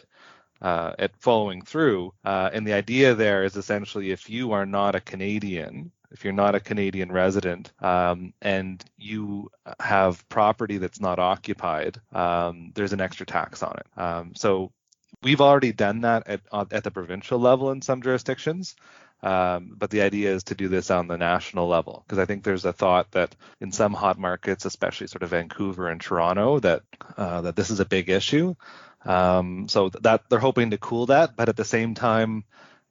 uh, 0.61 0.93
at 0.97 1.11
following 1.19 1.61
through. 1.61 2.13
Uh, 2.25 2.49
and 2.53 2.65
the 2.65 2.73
idea 2.73 3.13
there 3.13 3.43
is 3.43 3.55
essentially 3.55 4.11
if 4.11 4.29
you 4.29 4.53
are 4.53 4.65
not 4.65 4.95
a 4.95 5.01
Canadian, 5.01 5.91
if 6.11 6.23
you're 6.23 6.33
not 6.33 6.55
a 6.55 6.59
Canadian 6.59 7.11
resident 7.11 7.71
um, 7.81 8.33
and 8.41 8.83
you 8.97 9.49
have 9.79 10.27
property 10.29 10.77
that's 10.77 11.01
not 11.01 11.19
occupied, 11.19 11.99
um, 12.13 12.71
there's 12.75 12.93
an 12.93 13.01
extra 13.01 13.25
tax 13.25 13.61
on 13.61 13.75
it. 13.77 14.01
Um, 14.01 14.33
so 14.35 14.71
We've 15.23 15.41
already 15.41 15.71
done 15.71 16.01
that 16.01 16.27
at 16.27 16.41
at 16.71 16.83
the 16.83 16.91
provincial 16.91 17.39
level 17.39 17.71
in 17.71 17.81
some 17.81 18.01
jurisdictions. 18.01 18.75
Um, 19.23 19.73
but 19.75 19.89
the 19.89 20.03
idea 20.03 20.31
is 20.31 20.43
to 20.45 20.55
do 20.55 20.67
this 20.67 20.91
on 20.91 21.07
the 21.07 21.17
national 21.17 21.67
level 21.67 22.03
because 22.05 22.19
I 22.19 22.25
think 22.25 22.43
there's 22.43 22.65
a 22.65 22.73
thought 22.73 23.11
that 23.11 23.35
in 23.59 23.71
some 23.71 23.93
hot 23.93 24.19
markets, 24.19 24.65
especially 24.65 25.07
sort 25.07 25.23
of 25.23 25.31
Vancouver 25.31 25.89
and 25.89 25.99
Toronto, 25.99 26.59
that 26.59 26.83
uh, 27.17 27.41
that 27.41 27.55
this 27.55 27.71
is 27.71 27.79
a 27.79 27.85
big 27.85 28.09
issue. 28.09 28.53
Um, 29.05 29.67
so 29.69 29.89
that 29.89 30.23
they're 30.29 30.39
hoping 30.39 30.71
to 30.71 30.77
cool 30.77 31.07
that, 31.07 31.35
but 31.35 31.49
at 31.49 31.55
the 31.55 31.65
same 31.65 31.95
time, 31.95 32.43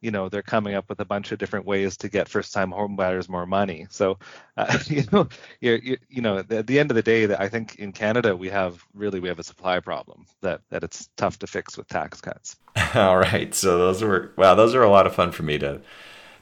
you 0.06 0.12
know 0.12 0.28
they're 0.28 0.40
coming 0.40 0.74
up 0.74 0.88
with 0.88 1.00
a 1.00 1.04
bunch 1.04 1.32
of 1.32 1.38
different 1.40 1.66
ways 1.66 1.96
to 1.96 2.08
get 2.08 2.28
first 2.28 2.52
time 2.52 2.70
homebuyers 2.70 3.28
more 3.28 3.44
money. 3.44 3.88
So 3.90 4.18
uh, 4.56 4.78
you 4.86 5.02
know 5.10 5.28
you're, 5.60 5.78
you, 5.78 5.96
you 6.08 6.22
know 6.22 6.38
at 6.48 6.68
the 6.68 6.78
end 6.78 6.92
of 6.92 6.94
the 6.94 7.02
day 7.02 7.26
that 7.26 7.40
i 7.40 7.48
think 7.48 7.76
in 7.76 7.92
canada 7.92 8.36
we 8.36 8.48
have 8.48 8.84
really 8.94 9.18
we 9.18 9.28
have 9.28 9.40
a 9.40 9.42
supply 9.42 9.80
problem 9.80 10.24
that 10.42 10.60
that 10.70 10.84
it's 10.84 11.08
tough 11.16 11.40
to 11.40 11.46
fix 11.46 11.76
with 11.76 11.88
tax 11.88 12.20
cuts. 12.20 12.56
All 12.94 13.18
right. 13.18 13.52
So 13.54 13.78
those 13.78 14.00
were 14.02 14.32
wow 14.36 14.54
those 14.54 14.74
are 14.76 14.82
a 14.82 14.90
lot 14.90 15.06
of 15.06 15.14
fun 15.14 15.32
for 15.32 15.42
me 15.42 15.58
to 15.58 15.80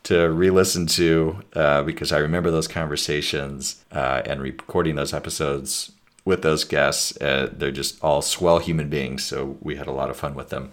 to 0.05 0.31
re-listen 0.31 0.87
to 0.87 1.43
uh, 1.55 1.83
because 1.83 2.13
i 2.13 2.19
remember 2.19 2.51
those 2.51 2.69
conversations 2.69 3.83
uh, 3.91 4.21
and 4.27 4.43
recording 4.43 4.97
those 4.97 5.15
episodes 5.15 5.93
with 6.27 6.43
those 6.43 6.65
guests. 6.65 7.17
Uh, 7.21 7.51
they're 7.53 7.71
just 7.71 8.03
all 8.03 8.21
swell 8.21 8.59
human 8.59 8.91
beings 8.91 9.25
so 9.25 9.57
we 9.63 9.77
had 9.77 9.87
a 9.87 9.93
lot 9.93 10.11
of 10.11 10.17
fun 10.19 10.35
with 10.35 10.51
them 10.51 10.73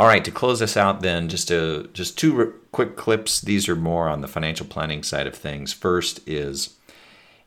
all 0.00 0.06
right, 0.06 0.24
to 0.24 0.30
close 0.30 0.60
this 0.60 0.78
out, 0.78 1.02
then 1.02 1.28
just 1.28 1.50
a, 1.50 1.86
just 1.92 2.16
two 2.16 2.38
r- 2.38 2.46
quick 2.72 2.96
clips. 2.96 3.38
These 3.38 3.68
are 3.68 3.76
more 3.76 4.08
on 4.08 4.22
the 4.22 4.28
financial 4.28 4.64
planning 4.64 5.02
side 5.02 5.26
of 5.26 5.34
things. 5.34 5.74
First 5.74 6.26
is 6.26 6.76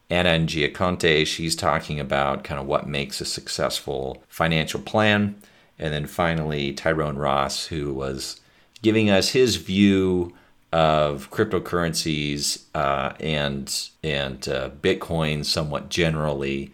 Anna 0.08 0.38
N'Jie-Konte. 0.38 1.26
She's 1.26 1.56
talking 1.56 2.00
about 2.00 2.44
kind 2.44 2.62
of 2.62 2.68
what 2.68 2.88
makes 2.88 3.20
a 3.20 3.26
successful 3.26 4.24
financial 4.28 4.80
plan, 4.80 5.36
and 5.80 5.92
then 5.92 6.06
finally 6.06 6.74
Tyrone 6.74 7.18
Ross, 7.18 7.66
who 7.66 7.92
was 7.92 8.40
giving 8.84 9.10
us 9.10 9.30
his 9.30 9.56
view 9.56 10.36
of 10.72 11.32
cryptocurrencies 11.32 12.66
uh, 12.76 13.14
and 13.20 13.90
and 14.04 14.48
uh, 14.48 14.70
Bitcoin 14.80 15.44
somewhat 15.44 15.90
generally 15.90 16.72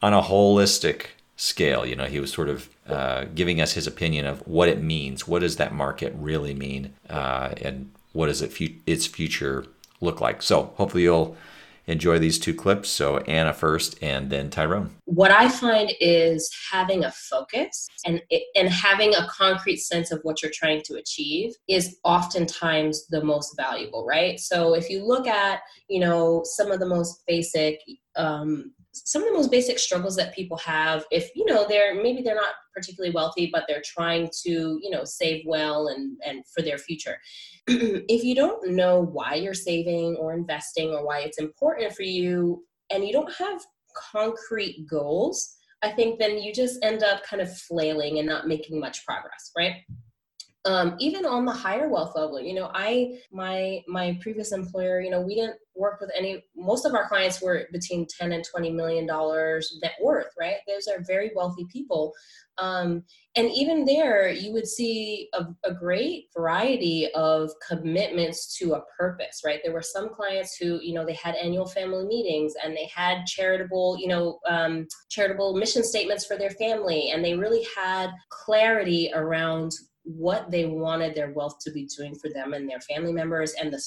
on 0.00 0.14
a 0.14 0.22
holistic 0.22 1.08
scale. 1.36 1.84
You 1.84 1.96
know, 1.96 2.06
he 2.06 2.18
was 2.18 2.32
sort 2.32 2.48
of 2.48 2.70
uh, 2.88 3.26
giving 3.34 3.60
us 3.60 3.72
his 3.72 3.86
opinion 3.86 4.26
of 4.26 4.46
what 4.46 4.68
it 4.68 4.82
means. 4.82 5.28
What 5.28 5.40
does 5.40 5.56
that 5.56 5.74
market 5.74 6.12
really 6.16 6.54
mean, 6.54 6.94
uh, 7.08 7.54
and 7.60 7.90
what 8.12 8.26
does 8.26 8.42
it 8.42 8.52
fu- 8.52 8.80
its 8.86 9.06
future 9.06 9.66
look 10.00 10.20
like? 10.20 10.42
So 10.42 10.72
hopefully 10.76 11.04
you'll 11.04 11.36
enjoy 11.88 12.18
these 12.18 12.38
two 12.38 12.54
clips. 12.54 12.88
So 12.88 13.18
Anna 13.18 13.52
first, 13.52 14.00
and 14.02 14.30
then 14.30 14.50
Tyrone. 14.50 14.90
What 15.06 15.30
I 15.30 15.48
find 15.48 15.92
is 16.00 16.54
having 16.70 17.04
a 17.04 17.10
focus 17.10 17.88
and 18.04 18.22
and 18.54 18.68
having 18.68 19.14
a 19.14 19.26
concrete 19.28 19.78
sense 19.78 20.12
of 20.12 20.20
what 20.22 20.42
you're 20.42 20.52
trying 20.54 20.82
to 20.82 20.94
achieve 20.94 21.54
is 21.66 21.98
oftentimes 22.04 23.06
the 23.08 23.24
most 23.24 23.56
valuable, 23.56 24.06
right? 24.06 24.38
So 24.38 24.74
if 24.74 24.88
you 24.88 25.04
look 25.04 25.26
at 25.26 25.60
you 25.88 26.00
know 26.00 26.42
some 26.44 26.70
of 26.70 26.78
the 26.78 26.86
most 26.86 27.22
basic 27.26 27.80
um, 28.16 28.72
some 29.06 29.22
of 29.22 29.28
the 29.28 29.34
most 29.34 29.50
basic 29.50 29.78
struggles 29.78 30.16
that 30.16 30.34
people 30.34 30.56
have 30.56 31.04
if 31.10 31.30
you 31.34 31.44
know 31.44 31.66
they're 31.68 31.94
maybe 31.94 32.22
they're 32.22 32.34
not 32.34 32.54
particularly 32.74 33.14
wealthy 33.14 33.50
but 33.52 33.64
they're 33.68 33.82
trying 33.84 34.28
to 34.42 34.78
you 34.82 34.90
know 34.90 35.04
save 35.04 35.44
well 35.46 35.88
and 35.88 36.16
and 36.24 36.44
for 36.54 36.62
their 36.62 36.78
future. 36.78 37.16
If 37.68 38.24
you 38.24 38.34
don't 38.34 38.70
know 38.70 39.02
why 39.02 39.34
you're 39.34 39.52
saving 39.52 40.16
or 40.16 40.32
investing 40.32 40.90
or 40.90 41.04
why 41.04 41.20
it's 41.20 41.38
important 41.38 41.92
for 41.92 42.02
you 42.02 42.64
and 42.90 43.04
you 43.04 43.12
don't 43.12 43.32
have 43.34 43.60
concrete 44.12 44.86
goals 44.88 45.56
i 45.82 45.90
think 45.90 46.18
then 46.18 46.38
you 46.38 46.52
just 46.52 46.78
end 46.82 47.02
up 47.02 47.22
kind 47.24 47.42
of 47.42 47.58
flailing 47.58 48.18
and 48.18 48.28
not 48.28 48.46
making 48.46 48.78
much 48.78 49.04
progress 49.04 49.50
right? 49.56 49.76
Um, 50.64 50.96
even 50.98 51.24
on 51.24 51.44
the 51.46 51.52
higher 51.52 51.88
wealth 51.88 52.12
level 52.14 52.40
you 52.40 52.54
know 52.54 52.70
i 52.74 53.18
my 53.32 53.80
my 53.86 54.18
previous 54.20 54.52
employer 54.52 55.00
you 55.00 55.08
know 55.08 55.20
we 55.20 55.34
didn't 55.34 55.56
work 55.78 56.00
with 56.00 56.10
any 56.16 56.44
most 56.56 56.84
of 56.84 56.94
our 56.94 57.08
clients 57.08 57.40
were 57.40 57.66
between 57.72 58.06
10 58.18 58.32
and 58.32 58.44
20 58.44 58.70
million 58.72 59.06
dollars 59.06 59.78
net 59.82 59.94
worth 60.02 60.32
right? 60.38 60.56
Those 60.66 60.88
are 60.88 61.02
very 61.06 61.30
wealthy 61.34 61.66
people. 61.72 62.12
Um, 62.58 63.04
and 63.36 63.48
even 63.52 63.84
there 63.84 64.30
you 64.30 64.52
would 64.52 64.66
see 64.66 65.28
a, 65.32 65.44
a, 65.64 65.72
great 65.72 66.24
variety 66.36 67.08
of 67.14 67.50
commitments 67.66 68.58
to 68.58 68.74
a 68.74 68.82
purpose 68.98 69.42
right? 69.44 69.60
There 69.62 69.72
were 69.72 69.82
some 69.82 70.08
clients 70.08 70.56
who 70.56 70.80
you 70.82 70.94
know 70.94 71.06
they 71.06 71.14
had 71.14 71.36
annual 71.36 71.66
family 71.66 72.04
meetings 72.04 72.54
and 72.62 72.76
they 72.76 72.90
had 72.92 73.26
charitable 73.26 73.96
you 74.00 74.08
know 74.08 74.40
um, 74.48 74.86
charitable 75.08 75.56
mission 75.56 75.84
statements 75.84 76.26
for 76.26 76.36
their 76.36 76.50
family. 76.50 77.10
And 77.10 77.24
they 77.24 77.34
really 77.34 77.64
had 77.76 78.10
clarity 78.30 79.10
around 79.14 79.72
what 80.08 80.50
they 80.50 80.64
wanted 80.64 81.14
their 81.14 81.32
wealth 81.32 81.58
to 81.60 81.70
be 81.70 81.86
doing 81.96 82.14
for 82.14 82.30
them 82.30 82.54
and 82.54 82.68
their 82.68 82.80
family 82.80 83.12
members 83.12 83.52
and 83.60 83.72
the 83.72 83.78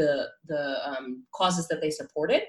the 0.00 0.28
the 0.46 0.88
um, 0.88 1.24
causes 1.34 1.68
that 1.68 1.80
they 1.80 1.90
supported. 1.90 2.42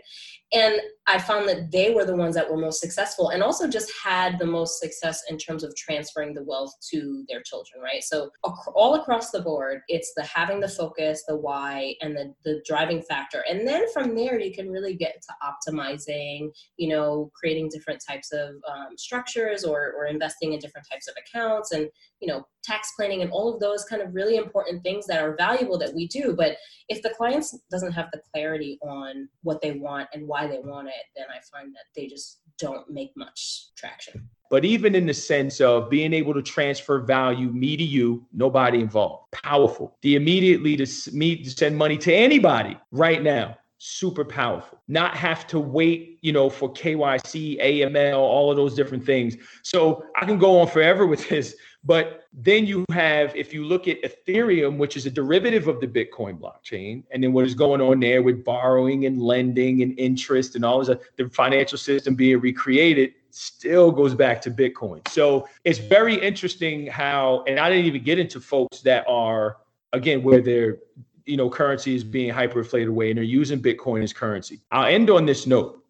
And 0.53 0.75
i 1.07 1.17
found 1.17 1.47
that 1.49 1.71
they 1.71 1.93
were 1.93 2.05
the 2.05 2.15
ones 2.15 2.35
that 2.35 2.49
were 2.49 2.57
most 2.57 2.79
successful 2.79 3.29
and 3.29 3.41
also 3.41 3.67
just 3.67 3.91
had 4.03 4.37
the 4.37 4.45
most 4.45 4.79
success 4.79 5.23
in 5.29 5.37
terms 5.37 5.63
of 5.63 5.75
transferring 5.75 6.33
the 6.33 6.43
wealth 6.43 6.73
to 6.91 7.25
their 7.27 7.41
children 7.41 7.81
right? 7.81 8.03
So 8.03 8.29
all 8.75 8.95
across 8.95 9.31
the 9.31 9.41
board 9.41 9.81
it's 9.87 10.13
the 10.15 10.23
having 10.23 10.59
the 10.59 10.67
focus 10.67 11.23
the 11.27 11.35
why 11.35 11.95
and 12.01 12.15
the, 12.15 12.33
the 12.45 12.61
driving 12.65 13.01
factor. 13.01 13.43
And 13.49 13.67
then 13.67 13.83
from 13.93 14.15
there 14.15 14.39
you 14.39 14.53
can 14.53 14.69
really 14.69 14.95
get 14.95 15.15
to 15.27 15.33
optimizing 15.49 16.49
you 16.77 16.89
know 16.89 17.31
creating 17.39 17.69
different 17.69 18.01
types 18.07 18.31
of 18.31 18.49
um, 18.71 18.97
structures 18.97 19.63
or, 19.63 19.93
or 19.97 20.05
investing 20.05 20.53
in 20.53 20.59
different 20.59 20.87
types 20.91 21.07
of 21.07 21.15
accounts 21.23 21.71
and 21.71 21.89
you 22.19 22.27
know 22.27 22.45
tax 22.63 22.93
planning 22.95 23.21
and 23.21 23.31
all 23.31 23.53
of 23.53 23.59
those 23.59 23.83
kind 23.85 24.01
of 24.01 24.13
really 24.13 24.37
important 24.37 24.83
things 24.83 25.07
that 25.07 25.21
are 25.21 25.35
valuable 25.35 25.77
that 25.77 25.93
we 25.93 26.07
do. 26.07 26.35
But 26.35 26.57
if 26.89 27.01
the 27.01 27.13
client 27.49 27.63
doesn't 27.69 27.91
have 27.91 28.09
the 28.11 28.21
clarity 28.33 28.77
on 28.81 29.27
what 29.43 29.61
they 29.61 29.71
want 29.71 30.07
and 30.13 30.27
why 30.27 30.47
they 30.47 30.59
want 30.59 30.87
it 30.87 31.05
then 31.15 31.25
i 31.29 31.39
find 31.51 31.73
that 31.73 31.85
they 31.95 32.07
just 32.07 32.39
don't 32.57 32.89
make 32.89 33.11
much 33.15 33.67
traction 33.75 34.27
but 34.49 34.65
even 34.65 34.95
in 34.95 35.05
the 35.05 35.13
sense 35.13 35.61
of 35.61 35.89
being 35.89 36.13
able 36.13 36.33
to 36.33 36.41
transfer 36.41 36.99
value 36.99 37.49
me 37.49 37.75
to 37.75 37.83
you 37.83 38.25
nobody 38.33 38.79
involved 38.79 39.31
powerful 39.31 39.97
the 40.01 40.15
immediately 40.15 40.75
to 40.75 40.87
me 41.13 41.41
to 41.41 41.49
send 41.49 41.77
money 41.77 41.97
to 41.97 42.13
anybody 42.13 42.77
right 42.91 43.23
now 43.23 43.57
super 43.83 44.23
powerful. 44.23 44.79
Not 44.87 45.17
have 45.17 45.47
to 45.47 45.59
wait, 45.59 46.19
you 46.21 46.31
know, 46.31 46.51
for 46.51 46.71
KYC, 46.71 47.59
AML, 47.59 48.15
all 48.15 48.51
of 48.51 48.55
those 48.55 48.75
different 48.75 49.03
things. 49.03 49.35
So 49.63 50.05
I 50.15 50.23
can 50.25 50.37
go 50.37 50.59
on 50.61 50.67
forever 50.67 51.07
with 51.07 51.27
this, 51.27 51.55
but 51.83 52.25
then 52.31 52.65
you 52.65 52.85
have, 52.91 53.35
if 53.35 53.53
you 53.53 53.65
look 53.65 53.87
at 53.87 54.01
Ethereum, 54.03 54.77
which 54.77 54.95
is 54.95 55.05
a 55.07 55.11
derivative 55.11 55.67
of 55.67 55.79
the 55.79 55.87
Bitcoin 55.87 56.39
blockchain, 56.39 57.03
and 57.11 57.23
then 57.23 57.33
what 57.33 57.45
is 57.45 57.55
going 57.55 57.81
on 57.81 57.99
there 57.99 58.21
with 58.21 58.43
borrowing 58.45 59.05
and 59.05 59.21
lending 59.21 59.81
and 59.81 59.97
interest 59.99 60.55
and 60.55 60.63
all 60.63 60.83
this, 60.83 60.95
the 61.15 61.29
financial 61.29 61.77
system 61.77 62.13
being 62.13 62.39
recreated 62.39 63.13
still 63.31 63.91
goes 63.91 64.13
back 64.13 64.41
to 64.41 64.51
Bitcoin. 64.51 65.07
So 65.07 65.47
it's 65.63 65.79
very 65.79 66.15
interesting 66.15 66.85
how, 66.85 67.43
and 67.47 67.59
I 67.59 67.69
didn't 67.69 67.85
even 67.85 68.03
get 68.03 68.19
into 68.19 68.39
folks 68.39 68.81
that 68.81 69.03
are, 69.07 69.57
again, 69.91 70.21
where 70.21 70.41
they're 70.41 70.77
you 71.25 71.37
know 71.37 71.49
currency 71.49 71.95
is 71.95 72.03
being 72.03 72.33
hyperinflated 72.33 72.87
away 72.87 73.09
and 73.09 73.17
they're 73.17 73.23
using 73.23 73.61
bitcoin 73.61 74.03
as 74.03 74.11
currency. 74.11 74.59
I'll 74.71 74.87
end 74.87 75.09
on 75.09 75.25
this 75.25 75.45
note. 75.45 75.83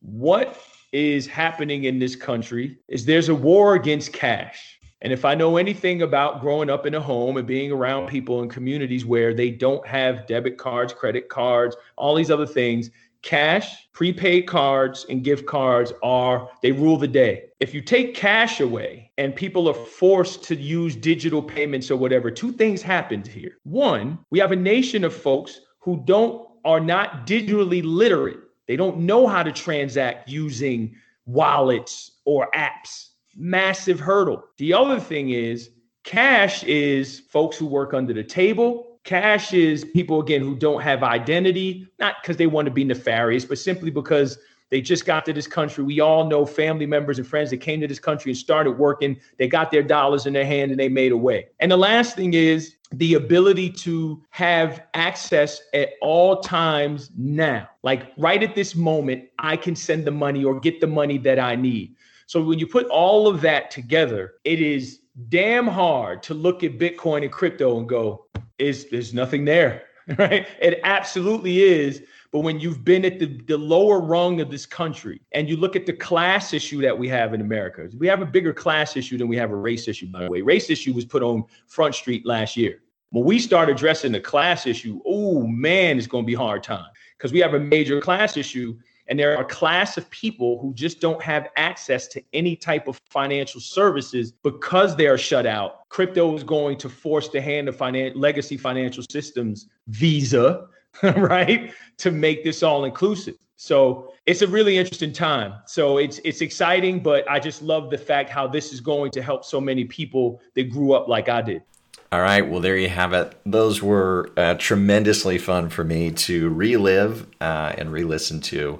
What 0.00 0.60
is 0.92 1.26
happening 1.26 1.84
in 1.84 1.98
this 1.98 2.14
country 2.14 2.78
is 2.86 3.04
there's 3.04 3.28
a 3.28 3.34
war 3.34 3.74
against 3.74 4.12
cash 4.12 4.77
and 5.02 5.12
if 5.12 5.24
i 5.24 5.34
know 5.34 5.56
anything 5.56 6.02
about 6.02 6.40
growing 6.40 6.70
up 6.70 6.86
in 6.86 6.94
a 6.94 7.00
home 7.00 7.36
and 7.36 7.46
being 7.46 7.72
around 7.72 8.06
people 8.08 8.42
in 8.42 8.48
communities 8.48 9.04
where 9.04 9.34
they 9.34 9.50
don't 9.50 9.86
have 9.86 10.26
debit 10.26 10.58
cards 10.58 10.92
credit 10.92 11.28
cards 11.28 11.76
all 11.96 12.14
these 12.14 12.30
other 12.30 12.46
things 12.46 12.90
cash, 13.22 13.88
prepaid 13.92 14.46
cards, 14.46 15.06
and 15.08 15.24
gift 15.24 15.46
cards 15.46 15.92
are 16.02 16.48
they 16.62 16.72
rule 16.72 16.96
the 16.96 17.08
day. 17.08 17.44
If 17.60 17.74
you 17.74 17.80
take 17.80 18.14
cash 18.14 18.60
away 18.60 19.10
and 19.18 19.34
people 19.34 19.68
are 19.68 19.74
forced 19.74 20.44
to 20.44 20.56
use 20.56 20.94
digital 20.94 21.42
payments 21.42 21.90
or 21.90 21.96
whatever, 21.96 22.30
two 22.30 22.52
things 22.52 22.82
happened 22.82 23.26
here. 23.26 23.58
One, 23.64 24.18
we 24.30 24.38
have 24.38 24.52
a 24.52 24.56
nation 24.56 25.04
of 25.04 25.14
folks 25.14 25.60
who 25.80 26.02
don't 26.04 26.48
are 26.64 26.80
not 26.80 27.26
digitally 27.26 27.82
literate. 27.84 28.38
They 28.66 28.76
don't 28.76 28.98
know 28.98 29.26
how 29.26 29.42
to 29.42 29.52
transact 29.52 30.28
using 30.28 30.94
wallets 31.26 32.12
or 32.24 32.50
apps. 32.54 33.07
Massive 33.38 34.00
hurdle. 34.00 34.44
The 34.58 34.74
other 34.74 35.00
thing 35.00 35.30
is 35.30 35.70
cash 36.04 36.62
is 36.64 37.20
folks 37.20 37.56
who 37.56 37.66
work 37.66 37.94
under 37.94 38.12
the 38.12 38.24
table 38.24 38.88
Cash 39.08 39.54
is 39.54 39.86
people, 39.86 40.20
again, 40.20 40.42
who 40.42 40.54
don't 40.54 40.82
have 40.82 41.02
identity, 41.02 41.88
not 41.98 42.16
because 42.20 42.36
they 42.36 42.46
want 42.46 42.66
to 42.66 42.70
be 42.70 42.84
nefarious, 42.84 43.42
but 43.42 43.56
simply 43.56 43.90
because 43.90 44.36
they 44.68 44.82
just 44.82 45.06
got 45.06 45.24
to 45.24 45.32
this 45.32 45.46
country. 45.46 45.82
We 45.82 46.00
all 46.00 46.26
know 46.26 46.44
family 46.44 46.84
members 46.84 47.18
and 47.18 47.26
friends 47.26 47.48
that 47.48 47.56
came 47.56 47.80
to 47.80 47.88
this 47.88 47.98
country 47.98 48.32
and 48.32 48.36
started 48.36 48.72
working. 48.72 49.18
They 49.38 49.48
got 49.48 49.70
their 49.70 49.82
dollars 49.82 50.26
in 50.26 50.34
their 50.34 50.44
hand 50.44 50.72
and 50.72 50.78
they 50.78 50.90
made 50.90 51.12
a 51.12 51.16
way. 51.16 51.46
And 51.58 51.72
the 51.72 51.78
last 51.78 52.16
thing 52.16 52.34
is 52.34 52.76
the 52.92 53.14
ability 53.14 53.70
to 53.70 54.22
have 54.28 54.82
access 54.92 55.62
at 55.72 55.92
all 56.02 56.40
times 56.40 57.10
now. 57.16 57.66
Like 57.82 58.12
right 58.18 58.42
at 58.42 58.54
this 58.54 58.74
moment, 58.74 59.24
I 59.38 59.56
can 59.56 59.74
send 59.74 60.04
the 60.04 60.10
money 60.10 60.44
or 60.44 60.60
get 60.60 60.82
the 60.82 60.86
money 60.86 61.16
that 61.16 61.38
I 61.38 61.56
need. 61.56 61.96
So 62.28 62.42
when 62.42 62.58
you 62.58 62.66
put 62.66 62.86
all 62.88 63.26
of 63.26 63.40
that 63.40 63.70
together, 63.70 64.34
it 64.44 64.60
is 64.60 65.00
damn 65.30 65.66
hard 65.66 66.22
to 66.24 66.34
look 66.34 66.62
at 66.62 66.78
Bitcoin 66.78 67.22
and 67.22 67.32
crypto 67.32 67.78
and 67.78 67.88
go, 67.88 68.26
is 68.58 68.90
there's 68.90 69.14
nothing 69.14 69.46
there, 69.46 69.84
right? 70.18 70.46
It 70.60 70.78
absolutely 70.84 71.62
is. 71.62 72.02
But 72.30 72.40
when 72.40 72.60
you've 72.60 72.84
been 72.84 73.06
at 73.06 73.18
the, 73.18 73.40
the 73.46 73.56
lower 73.56 73.98
rung 73.98 74.42
of 74.42 74.50
this 74.50 74.66
country 74.66 75.22
and 75.32 75.48
you 75.48 75.56
look 75.56 75.74
at 75.74 75.86
the 75.86 75.94
class 75.94 76.52
issue 76.52 76.82
that 76.82 76.98
we 76.98 77.08
have 77.08 77.32
in 77.32 77.40
America, 77.40 77.88
we 77.96 78.06
have 78.08 78.20
a 78.20 78.26
bigger 78.26 78.52
class 78.52 78.94
issue 78.94 79.16
than 79.16 79.26
we 79.26 79.38
have 79.38 79.50
a 79.50 79.56
race 79.56 79.88
issue, 79.88 80.08
by 80.08 80.24
the 80.24 80.30
way. 80.30 80.42
Race 80.42 80.68
issue 80.68 80.92
was 80.92 81.06
put 81.06 81.22
on 81.22 81.44
Front 81.66 81.94
Street 81.94 82.26
last 82.26 82.58
year. 82.58 82.82
When 83.08 83.24
we 83.24 83.38
start 83.38 83.70
addressing 83.70 84.12
the 84.12 84.20
class 84.20 84.66
issue, 84.66 85.00
oh 85.06 85.46
man, 85.46 85.96
it's 85.96 86.06
going 86.06 86.24
to 86.24 86.26
be 86.26 86.34
hard 86.34 86.62
time 86.62 86.90
because 87.16 87.32
we 87.32 87.38
have 87.38 87.54
a 87.54 87.58
major 87.58 88.02
class 88.02 88.36
issue 88.36 88.76
and 89.08 89.18
there 89.18 89.36
are 89.36 89.42
a 89.42 89.44
class 89.44 89.96
of 89.96 90.08
people 90.10 90.58
who 90.60 90.74
just 90.74 91.00
don't 91.00 91.22
have 91.22 91.48
access 91.56 92.06
to 92.08 92.22
any 92.32 92.54
type 92.54 92.88
of 92.88 93.00
financial 93.08 93.60
services 93.60 94.32
because 94.42 94.96
they 94.96 95.06
are 95.06 95.18
shut 95.18 95.46
out. 95.46 95.88
Crypto 95.88 96.34
is 96.36 96.44
going 96.44 96.76
to 96.78 96.88
force 96.88 97.28
the 97.28 97.40
hand 97.40 97.68
of 97.68 97.76
finan- 97.76 98.12
legacy 98.14 98.56
financial 98.56 99.02
systems, 99.10 99.68
Visa, 99.88 100.66
right, 101.02 101.72
to 101.96 102.10
make 102.10 102.44
this 102.44 102.62
all 102.62 102.84
inclusive. 102.84 103.34
So 103.56 104.12
it's 104.26 104.42
a 104.42 104.46
really 104.46 104.78
interesting 104.78 105.12
time. 105.12 105.54
So 105.66 105.98
it's 105.98 106.20
it's 106.22 106.42
exciting, 106.42 107.02
but 107.02 107.28
I 107.28 107.40
just 107.40 107.60
love 107.60 107.90
the 107.90 107.98
fact 107.98 108.30
how 108.30 108.46
this 108.46 108.72
is 108.72 108.80
going 108.80 109.10
to 109.12 109.22
help 109.22 109.44
so 109.44 109.60
many 109.60 109.84
people 109.84 110.40
that 110.54 110.70
grew 110.70 110.92
up 110.92 111.08
like 111.08 111.28
I 111.28 111.42
did. 111.42 111.62
All 112.10 112.20
right, 112.20 112.48
well, 112.48 112.60
there 112.60 112.76
you 112.76 112.88
have 112.88 113.12
it. 113.12 113.34
Those 113.44 113.82
were 113.82 114.30
uh, 114.36 114.54
tremendously 114.54 115.36
fun 115.36 115.68
for 115.68 115.84
me 115.84 116.10
to 116.12 116.48
relive 116.48 117.26
uh, 117.40 117.74
and 117.76 117.92
re 117.92 118.04
listen 118.04 118.40
to. 118.42 118.78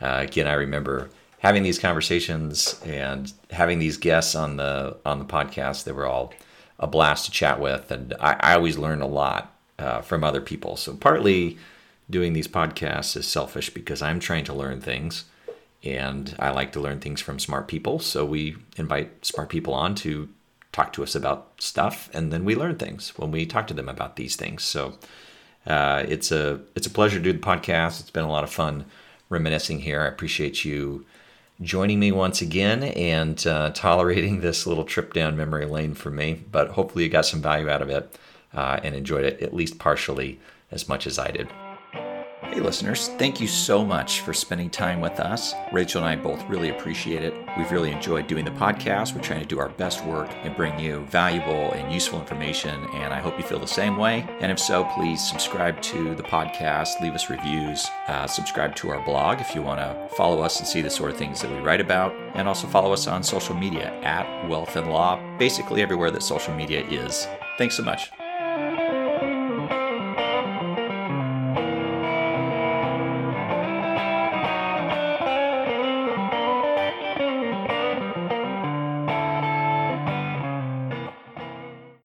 Uh, 0.00 0.20
again, 0.22 0.46
I 0.46 0.54
remember 0.54 1.10
having 1.38 1.62
these 1.62 1.78
conversations 1.78 2.80
and 2.86 3.30
having 3.50 3.78
these 3.78 3.98
guests 3.98 4.34
on 4.34 4.56
the 4.56 4.96
on 5.04 5.18
the 5.18 5.24
podcast. 5.24 5.84
They 5.84 5.92
were 5.92 6.06
all 6.06 6.32
a 6.78 6.86
blast 6.86 7.26
to 7.26 7.30
chat 7.30 7.60
with, 7.60 7.90
and 7.90 8.14
I, 8.18 8.36
I 8.40 8.54
always 8.54 8.78
learn 8.78 9.00
a 9.00 9.06
lot 9.06 9.52
uh, 9.78 10.00
from 10.00 10.24
other 10.24 10.40
people. 10.40 10.76
So 10.76 10.94
partly 10.94 11.58
doing 12.10 12.32
these 12.32 12.48
podcasts 12.48 13.16
is 13.16 13.26
selfish 13.26 13.70
because 13.70 14.02
I'm 14.02 14.20
trying 14.20 14.44
to 14.44 14.54
learn 14.54 14.80
things, 14.80 15.24
and 15.82 16.34
I 16.38 16.50
like 16.50 16.72
to 16.72 16.80
learn 16.80 17.00
things 17.00 17.20
from 17.20 17.38
smart 17.38 17.68
people. 17.68 17.98
So 17.98 18.24
we 18.24 18.56
invite 18.76 19.24
smart 19.24 19.48
people 19.50 19.74
on 19.74 19.94
to 19.96 20.28
talk 20.72 20.92
to 20.94 21.02
us 21.02 21.14
about 21.14 21.52
stuff, 21.58 22.10
and 22.12 22.32
then 22.32 22.44
we 22.44 22.56
learn 22.56 22.76
things 22.76 23.16
when 23.18 23.30
we 23.30 23.46
talk 23.46 23.66
to 23.68 23.74
them 23.74 23.88
about 23.88 24.16
these 24.16 24.34
things. 24.34 24.64
So 24.64 24.94
uh, 25.66 26.04
it's 26.08 26.32
a 26.32 26.60
it's 26.74 26.86
a 26.86 26.90
pleasure 26.90 27.18
to 27.18 27.22
do 27.22 27.32
the 27.32 27.38
podcast. 27.38 28.00
It's 28.00 28.10
been 28.10 28.24
a 28.24 28.30
lot 28.30 28.44
of 28.44 28.50
fun 28.50 28.86
reminiscing 29.34 29.80
here. 29.80 30.00
I 30.00 30.06
appreciate 30.06 30.64
you 30.64 31.04
joining 31.60 32.00
me 32.00 32.10
once 32.10 32.40
again 32.40 32.82
and 32.82 33.46
uh, 33.46 33.70
tolerating 33.70 34.40
this 34.40 34.66
little 34.66 34.84
trip 34.84 35.12
down 35.12 35.36
memory 35.36 35.66
lane 35.66 35.94
for 35.94 36.10
me. 36.10 36.42
But 36.50 36.70
hopefully, 36.70 37.04
you 37.04 37.10
got 37.10 37.26
some 37.26 37.42
value 37.42 37.68
out 37.68 37.82
of 37.82 37.90
it 37.90 38.18
uh, 38.54 38.80
and 38.82 38.94
enjoyed 38.94 39.24
it 39.24 39.42
at 39.42 39.54
least 39.54 39.78
partially 39.78 40.40
as 40.70 40.88
much 40.88 41.06
as 41.06 41.18
I 41.18 41.30
did. 41.30 41.48
Hey, 42.52 42.60
listeners, 42.60 43.08
thank 43.18 43.40
you 43.40 43.48
so 43.48 43.84
much 43.84 44.20
for 44.20 44.32
spending 44.32 44.70
time 44.70 45.00
with 45.00 45.18
us. 45.18 45.54
Rachel 45.72 46.04
and 46.04 46.08
I 46.08 46.14
both 46.14 46.48
really 46.48 46.68
appreciate 46.68 47.24
it. 47.24 47.34
We've 47.58 47.70
really 47.72 47.90
enjoyed 47.90 48.28
doing 48.28 48.44
the 48.44 48.52
podcast. 48.52 49.12
We're 49.12 49.22
trying 49.22 49.40
to 49.40 49.46
do 49.46 49.58
our 49.58 49.70
best 49.70 50.04
work 50.04 50.30
and 50.44 50.56
bring 50.56 50.78
you 50.78 51.00
valuable 51.06 51.72
and 51.72 51.92
useful 51.92 52.20
information, 52.20 52.84
and 52.94 53.12
I 53.12 53.18
hope 53.18 53.36
you 53.38 53.44
feel 53.44 53.58
the 53.58 53.66
same 53.66 53.96
way. 53.96 54.24
And 54.40 54.52
if 54.52 54.60
so, 54.60 54.84
please 54.94 55.26
subscribe 55.26 55.82
to 55.82 56.14
the 56.14 56.22
podcast, 56.22 57.00
leave 57.00 57.14
us 57.14 57.28
reviews, 57.28 57.88
uh, 58.06 58.28
subscribe 58.28 58.76
to 58.76 58.90
our 58.90 59.04
blog 59.04 59.40
if 59.40 59.54
you 59.54 59.62
want 59.62 59.80
to 59.80 60.16
follow 60.16 60.40
us 60.40 60.60
and 60.60 60.68
see 60.68 60.80
the 60.80 60.90
sort 60.90 61.10
of 61.10 61.16
things 61.16 61.40
that 61.40 61.50
we 61.50 61.58
write 61.58 61.80
about, 61.80 62.14
and 62.34 62.46
also 62.46 62.68
follow 62.68 62.92
us 62.92 63.08
on 63.08 63.24
social 63.24 63.56
media 63.56 63.92
at 64.02 64.48
Wealth 64.48 64.76
and 64.76 64.90
Law, 64.90 65.18
basically 65.38 65.82
everywhere 65.82 66.12
that 66.12 66.22
social 66.22 66.54
media 66.54 66.84
is. 66.86 67.26
Thanks 67.58 67.76
so 67.76 67.82
much. 67.82 68.10